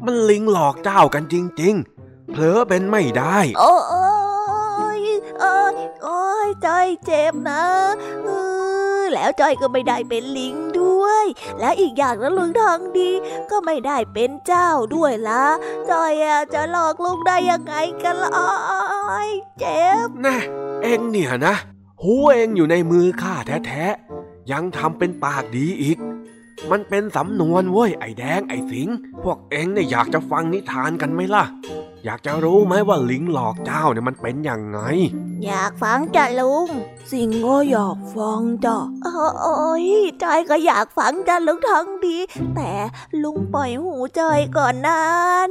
[0.05, 1.94] มันลิงหลอกเจ้ากันจริง ๆ
[2.33, 3.75] เผลอเป็นไม่ได้ โอ้
[4.99, 5.01] ย
[5.41, 5.73] โอ้ย
[6.03, 7.65] โอ้ยจ้อยเจ็บนะ
[8.25, 8.29] เอ
[9.01, 11.25] อแล้วจ้อยก็ไม่ได้เป็นลิงด้วย
[11.61, 13.11] และอีกอย่างนะลุงทองดี
[13.51, 15.45] ก็ไม่ได้เป็นเจ้าด้วยละ
[15.91, 20.37] จ้อยอะจะหลอกลุงได้ยังไงกันล่ะโอ้ยเจ็บแน่
[20.83, 21.55] เอ็งเนี่ยนะ
[22.03, 23.35] หูเอ็งอยู่ในมือข้า
[23.67, 25.99] แท้ๆยังทำเป็นปากดีอีก
[26.71, 28.89] มันเป็นสำนวนเว้ยไอ้แดงไอ้สิง
[29.23, 31.45] พวกเอ็งเนี่ยอยากจะฟังนิทานกันไหมล่ะ
[32.07, 34.79] อยากจะรู้ไหมว่าลิงหลอกเจ้าเนี่ยมันเป็นยังไง
[35.47, 36.69] อยากฟังจ้ะลุง
[37.13, 38.77] สิ่งก็อยากฟังจ้ะ
[39.43, 39.87] โอ้ย
[40.23, 42.17] จอยก็อยากฟังจ้ะลุงทองดี
[42.57, 42.73] แต่
[43.23, 44.99] ลุงปล่อยหูจอยก่อนนะ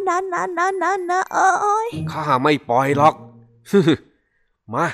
[0.08, 3.16] นะนะนะนะนะโอ้ยข้าไม่ปล่อยหรอก
[4.74, 4.86] มา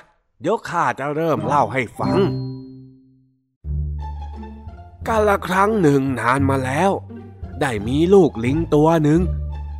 [0.42, 2.18] เดี๋ยวข้าจะเริ่มเล่าให้ฟัง
[5.08, 6.92] กาละครั้งหนึ่งนานมาแล้ว
[7.62, 9.22] ได้มีลูกลิงตัวหนึ่ง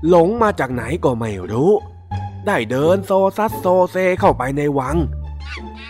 [0.08, 1.72] หลงมาจากไหนก็ไม่รู้
[2.48, 4.98] ได้เดินโซซัดโซเซเข้าไปในวัง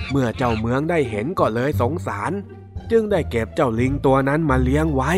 [0.10, 2.32] เมื่อเจ้าเมืองได้เห็นก็เลยสงสาร
[2.92, 5.12] จึงได้เก็บเจ้าลิงตัวนั้นมาเลี้ยงไว้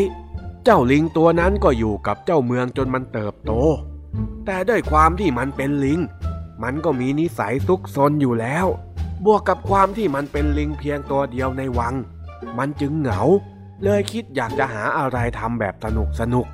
[0.66, 3.52] เจ้าลิงตัวนั้นก็อยู่กับเจ้าเมืองจนมันเติบโต
[4.46, 6.00] แต่ด้วยความที่มันเป็นลิง
[6.64, 8.66] มันก็มีนิสัยซุกซนอยู่แล้ว
[9.26, 11.94] บวกกับความที่มันเป็นลิงเพียงตัวเดียวในวัง
[12.58, 13.22] มันจึงเหงา
[13.84, 16.46] เลยคิดอยากจะหาอะไรทำแบบสนุกสนุก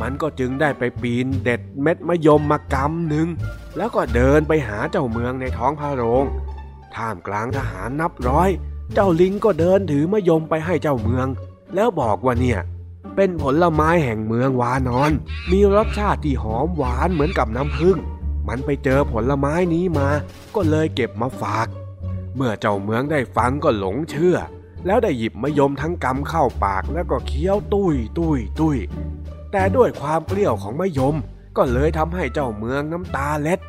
[0.00, 3.28] มันก็จึงได้ไปปีนเด็ดเม็ดมะยมมากำหนึ่ง
[3.76, 6.24] แล้วก็เดินไปหาเจ้าเมืองในท้องพระโรง
[6.94, 8.48] ท่ามกลางทหารนับร้อย
[8.94, 11.26] เจ้าลิงก็เดินถือมะยมไปให้เจ้าเมือง
[11.74, 12.60] แล้วบอกว่าเนี่ย
[13.16, 15.10] เป็นผลไม้แห่งเมืองวานอน
[15.50, 17.96] มีรสชาติที่หอมหวานเหมือนกับน้ำผึ้ง
[18.48, 20.08] มันไปเจอผลไม้นี้มา
[20.54, 21.66] ก็เลยเก็บมาฝาก
[22.36, 24.36] เมื่อเจ้าเมืองได้ฟังก็หลงเชื่อ
[24.86, 28.76] แล้วได้หยิบมะยมทั้งกำเข้าปากแล้วก็เคี้ยวตุ้ยตุ้ยตุ้ย
[29.52, 31.16] แต่ด้วยความเปรี้ยวของมะยม
[31.56, 33.60] ก็เลยทำให้เจ้าเมืองน้ำตาเล็ด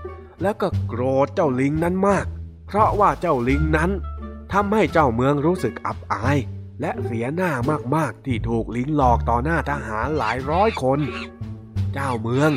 [0.42, 2.26] แล้วก็โกรธเจ้าลิงนั้นมาก
[2.68, 3.92] เพราะว่าเจ้าลิงนั้น
[4.54, 6.38] ทำให้เจ้าเมืองรู้สึกอับอาย
[6.82, 7.52] และเสียหน้า
[7.96, 11.00] มากๆที่ถูกลิงหลอกต่อหน้าทหารหลายร้อยคน
[11.94, 12.52] เจ้าเมือง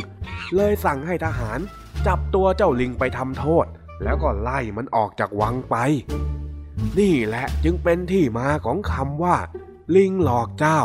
[0.54, 1.58] เลยสั่งให้ทหาร
[2.06, 3.66] จับตัวเจ้าลิงไปทำโทษ
[4.02, 5.76] แล้วก็ไล่มันออกจากวังไป
[6.98, 9.36] นี่แหละจึงเป็นที่มาของคำว่า
[9.96, 10.80] ลิงหลอกเจ้า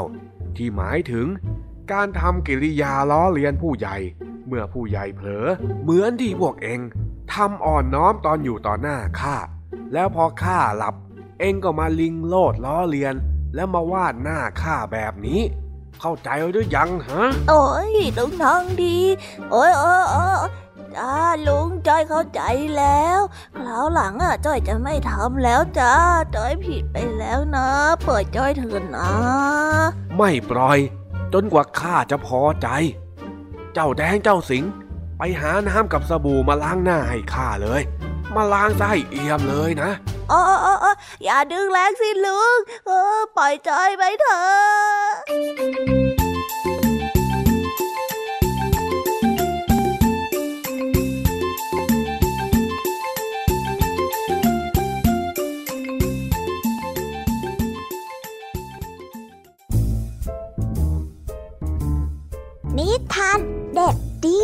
[0.58, 1.28] ที่หมายถึง
[1.92, 3.98] การทำกิริยาล้อเลียนผู้ใหญ่
[4.48, 5.48] เมื่อผู้ใหญ่เผลอ
[5.84, 6.80] เหมือนที่พวกเอง
[7.34, 9.36] ทำอ่อนน้อมตอนอยู่ต่อหน้าข้า
[9.94, 10.96] แล้วพอข้าหลับ
[11.40, 13.16] เองก็มาลิงโลดล้อเลียน
[13.56, 15.42] แล้วมาวาดหน้าข้าแบบนี้
[16.00, 18.98] เข้าใจหรือยังฮะ โอ้ยลุงทองดี
[19.52, 20.50] โอ้ยโอ้ยโอ้ย
[20.96, 21.14] จ้า
[21.48, 22.42] ลุงจ้อยเข้าใจ
[22.78, 23.20] แล้ว
[23.58, 25.94] คราวหลังอะจ้อยจะไม่ทำแล้วจ้า
[26.36, 27.68] จ้อยผิดไปแล้วนะ
[28.04, 29.12] เปิดจ้อยเถินนะ
[30.18, 30.80] ไม่ปล่อย
[31.34, 32.68] จนกว่าข้าจะพอใจ
[33.74, 34.64] เจ้าแดงเจ้าสิง
[35.18, 37.82] ไปหาน้ำกับสบู่มาล้างหน้าให้ข้าเลย
[38.36, 39.90] มาล้างซะให้เอี่ยมเลยนะ
[40.30, 40.92] โอ้โอ้โอ้
[41.24, 46.19] อย่าดึงแรงสิลุง เออ ปล่อยจอยไปเถอะ
[62.80, 63.40] นิทาน
[63.74, 64.44] เด็กดี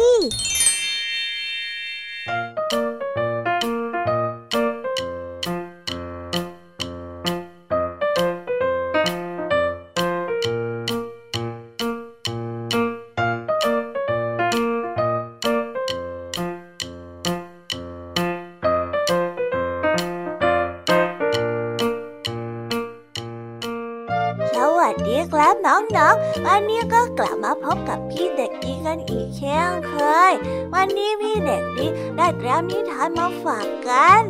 [26.46, 29.94] วันนี้ก็กลับมาพบกับพี่เด็กดีกันอีกเช่นเค
[30.32, 30.34] ย
[30.74, 31.86] วันนี้พี่เด็กดี
[32.18, 34.24] ได้เตรียมนิทานมาฝากกัน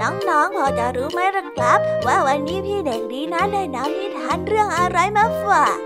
[0.00, 5.78] น้องๆพอจะรู้ไหมล่ะครับ ว่าวันนี้พี่เด็กดีนั้นได้นำนิทานเรื่องอะไรมาฝาก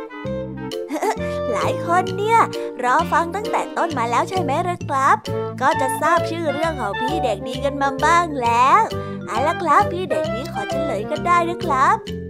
[1.52, 2.40] หลายคนเนี่ย
[2.82, 5.16] รอฟังตั้งแต่ต้นมาแล้วใช่ไหมล่ะครับ
[5.60, 8.80] ก็จะทราบชื่อเรื่องของพี่เด็กดีกันมาบ้างแล้ว
[9.26, 12.25] เอาละครับพี่เด็กดีขอเฉลยกันได้นะครับ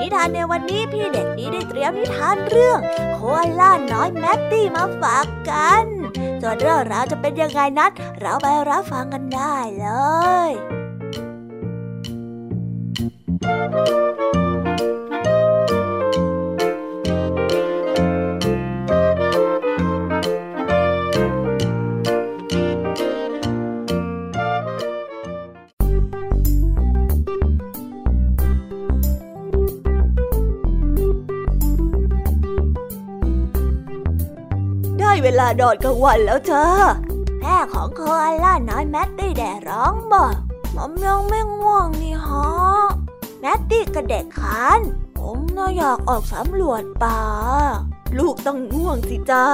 [0.00, 2.78] นิทานในวันนี้พี่เด็กดีได้เตรียมนิทานเรื่อง
[3.14, 5.84] โคอาล่าน้อยแมตตี้มาฝากกัน
[6.42, 7.90] ส่วนเรื่องราวจะเป็นยังไงนั้น
[8.20, 9.86] เราไปรับฟังกันได้เล
[10.48, 10.50] ย
[13.40, 14.25] เว
[35.46, 36.64] นอนกลางวันแล้วจ้า
[37.40, 40.32] แม่ของโคอาล่าน้อยแมตตี้ได้ร้องบอก
[40.74, 42.46] ผมยังไม่ง่วงนี่ฮะ
[43.40, 44.80] แมตตี้กระเด็กขาน
[45.18, 47.20] ผมน่ะอยากออกสำรวจป่า
[48.18, 49.44] ลูกต้องง่วงสิจ้า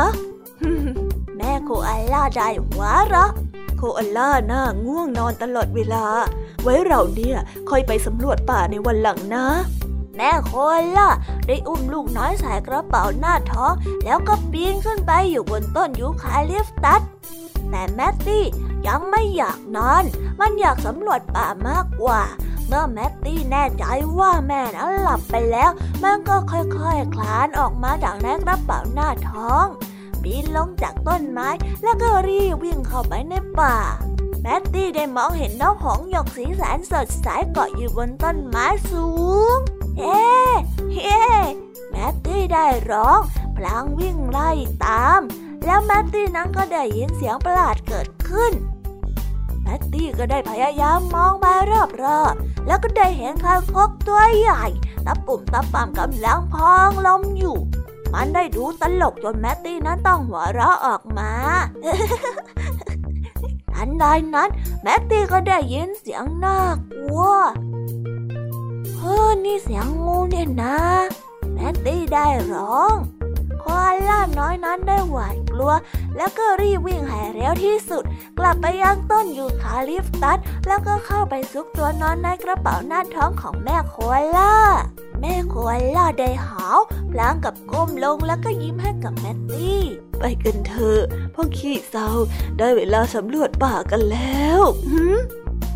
[1.36, 3.30] แม่โคอาล่าได้หัวเราะ
[3.76, 6.04] โคอาล่าน่ะง่วงนอนตลอดเวลา
[6.62, 7.38] ไว้เราเนี่ย
[7.70, 9.46] ค่อยไปสำรวจป่าในวันหลังนะ
[10.16, 10.52] แม่โค
[10.98, 11.10] ล่ะ
[11.46, 13.72] ได้อุ้มลูกน้อยใส่กระเป๋าหน้าท้อง
[14.04, 17.02] แล้วก็ปีนขึ้นไปอยู่บนต้นยูคาลิปตัส
[17.70, 18.44] แต่แมตตี้
[18.86, 20.04] ยังไม่อยากนอน
[20.40, 22.22] มันอยากสำรวจป่ามากกว่า
[22.66, 23.84] เมื่อแมตตี้แน่ใจ
[24.18, 25.70] ว่าแม่นั้นหลับไปแล้ว
[26.02, 26.84] มันก็ค่อยๆค
[27.14, 29.66] คลานออกมาจากในกระเป๋าหน้าท้อง
[30.22, 31.48] ปีนลงจากต้นไม้
[31.82, 33.76] แล้วก็รีบวิ่งเข้าไปในป่า
[34.42, 39.06] แมตตี้ได้มองเห็นนกหงหยกสีแสนสดใสเกาะอยู่บนต้นไม้สู
[39.54, 39.58] ง
[39.98, 40.22] เฮ้
[40.94, 41.22] เฮ้
[41.90, 43.20] แมตตี้ได้ร้อง
[43.56, 44.50] พลางวิ่งไล่
[44.84, 45.20] ตาม
[45.64, 48.52] แล้วแมตตี้นั้นก็ได้ยินเสียงประหลาดเกิดขึ้น
[49.62, 51.46] แมตตี้ก็ได้พยายามมองไป
[52.04, 54.64] รอบๆแล้วก็ได้เห็นคางคกตัวใหญ่
[55.06, 57.56] ตะปุ่มตะป่ำกำลังพองลมอยู่
[58.12, 61.32] มันได้ดูตลกจนแมตตี้นั้นต้องหัวเราะออกมา
[63.84, 64.50] ทันใดนั้น
[64.82, 66.58] แมตตี้ก็ได้ยินเสียงน่า
[66.92, 67.30] กลัว
[68.96, 70.76] เฮ้อนี่เสียงงูเนี่ยนะ
[71.52, 72.94] แมตตี้ได้ร้อง
[73.62, 75.72] โคอาล่าน้อยนั้นได้หวาดกลัว
[76.16, 78.04] แล้วก็รีบวิ่งให้เร็วที่สุด
[78.38, 83.94] กลับไปยังต้นยูคาลิปตัสแล้วก็เข้าไปซุกตัวนอนในกระเป๋าหน้าท้องของแม่โคอา
[84.36, 84.54] ล่า
[85.24, 85.54] แม่โคอา
[85.96, 86.78] ล่าได้หาว
[87.10, 89.80] พลางกับก้มลงแล้วก็ยิ้มให้กับแมตตี้
[90.18, 91.02] ไปกันเถอะ
[91.34, 92.10] พ่อขี้เศร้า
[92.58, 94.60] ได้เวลาสำรวจป่ากันแล้ว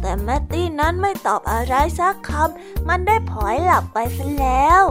[0.00, 4.82] แต่แมตตี้นั้นไม่ตอบอะไรสักคำ มันได้ผอยหลับไปซะแล้ว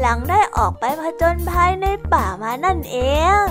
[0.00, 2.98] หลังได้ออกไปผจญภัยในป่ามานั่นเอ
[3.42, 3.44] ง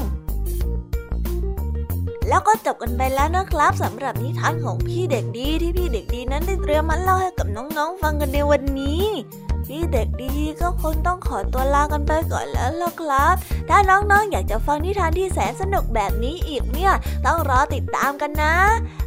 [2.27, 9.03] แล้วก็จบกันไปแล้วนะครับสำหรับนิทานของพี่เด็กดีที่พี่เด็กดีนั้นได้เตรียมมาเล่าให้กับน้องๆ ฟังกันในวันนี้
[9.67, 13.35] พี่เด็กดีก็คงต้องขอตัวลากันไปก่อนแล้วล่ะครับ
[13.69, 16.93] ถ้าน้องๆออยากจะฟังนิทานที่แสนสนุกแบบนี้อีกเนี่ย
[17.25, 18.55] ต้องรอติดตามกันนะ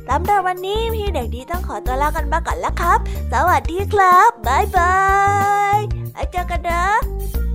[0.09, 2.99] สำหรับวันนี้พี่เด็กดีต้องขอตัวลากันไปก่อนแล้วครับ
[3.33, 4.97] สวัสดีครับ บ๊ายบา
[5.77, 5.79] ย
[6.13, 7.46] ไว้เจอกันนะ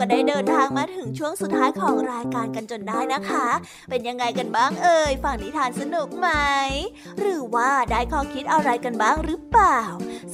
[0.00, 3.48] ก็ได้เดินทางมาถึงช่วงสุดท้ายของรายการกันจนได้นะคะ
[3.90, 6.28] เป็นยังไงกันบ้างเอ่ยฟังนิทานสนุกไหม
[7.20, 9.80] หรือว่าได้ข้อคิดอะไรกันบ้างหรือเปล่า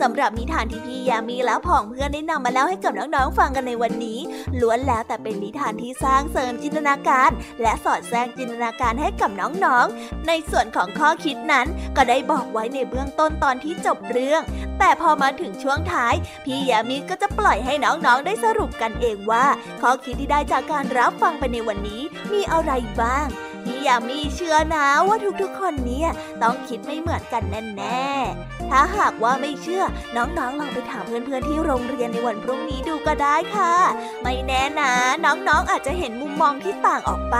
[0.00, 4.18] สำหรับนิทานที่พี่ยามีและผองเพื่อนได้นำมาเล่าให้กับน้องๆฟังกันในวันนี้
[4.60, 7.30] ล้วนแล้วแต่เป็นนิทานที่สร้างเสริมจินตนาการ
[7.62, 14.42] และสอดแทรกจินตนาการให้กับน้องๆ ในส่วนของข้อคิดนั้นก็ได้บอกไว้ในเบื้องต้นตอนที่จบเรื่อง
[14.78, 19.46] แต่พอมาถึงช่วงท้าย พี่ยามีก็จะปล่อยให้น้องๆได้สรุปกันเองว่า
[19.82, 22.72] ข้อคิดที่ได้จากการรับฟังไปในวันนี้มีอะไร
[23.02, 23.26] บ้าง
[23.64, 26.10] พี่ยามีเชื่อนะว่าทุกๆ คนเนี่ย
[26.42, 27.42] ต้องคิดไม่เหมือนกัน
[27.76, 29.84] แน่ๆ ถ้าหากว่าไม่เชื่อ
[30.16, 33.74] น้องๆ ลองไปถามเพื่อนๆ ที่โรงเรียนในวันพรุ่งนี้ดูก็ได้ค่ะ
[34.22, 34.92] ไม่แน่นะ
[35.24, 37.36] น้องๆ อาจจะเห็นมุมมองที่ต่างออกไป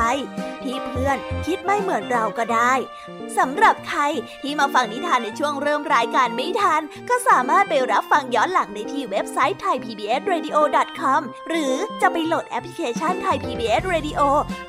[0.64, 2.72] ที่เพื่อนคิดไม่เหมือนเราก็ได้
[3.38, 4.00] สำหรับใคร
[4.42, 14.20] ที่มาฟังนิทานในช่วงเริ่มรายการไม่ทัน ก็สามารถไปรับฟังย้อนหลังได้ที่เว็บไซต์ thaipbsradio.com หรือจะไปโหลดแอปพลิเคชัน Thai PBS Radio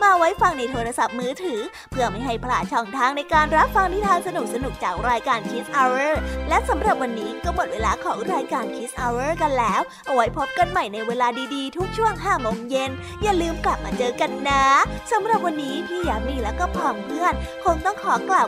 [0.02, 6.12] มาไว้ฟังในโทรศัพท์มือถือ เพื่อไม่ให้พลาดช่องทางในการรับฟังนิทานสนุกสนุกจากรายการ Kids Hour
[6.50, 12.92] และสำหรับวันนี้ก็หมดเวลาของรายการ Kids Hour กันแล้ว เอาไว้พบกันใหม่ในเวลาดีๆ ทุกช่วง5โมงเย็น
[13.24, 14.66] อย่าลืมกลับมาเจอกันนะ
[15.12, 17.34] สำหรับวันนี้พี่ยามีและก็พ่องเพื่อน
[17.66, 18.48] คงต้องขอกล่าว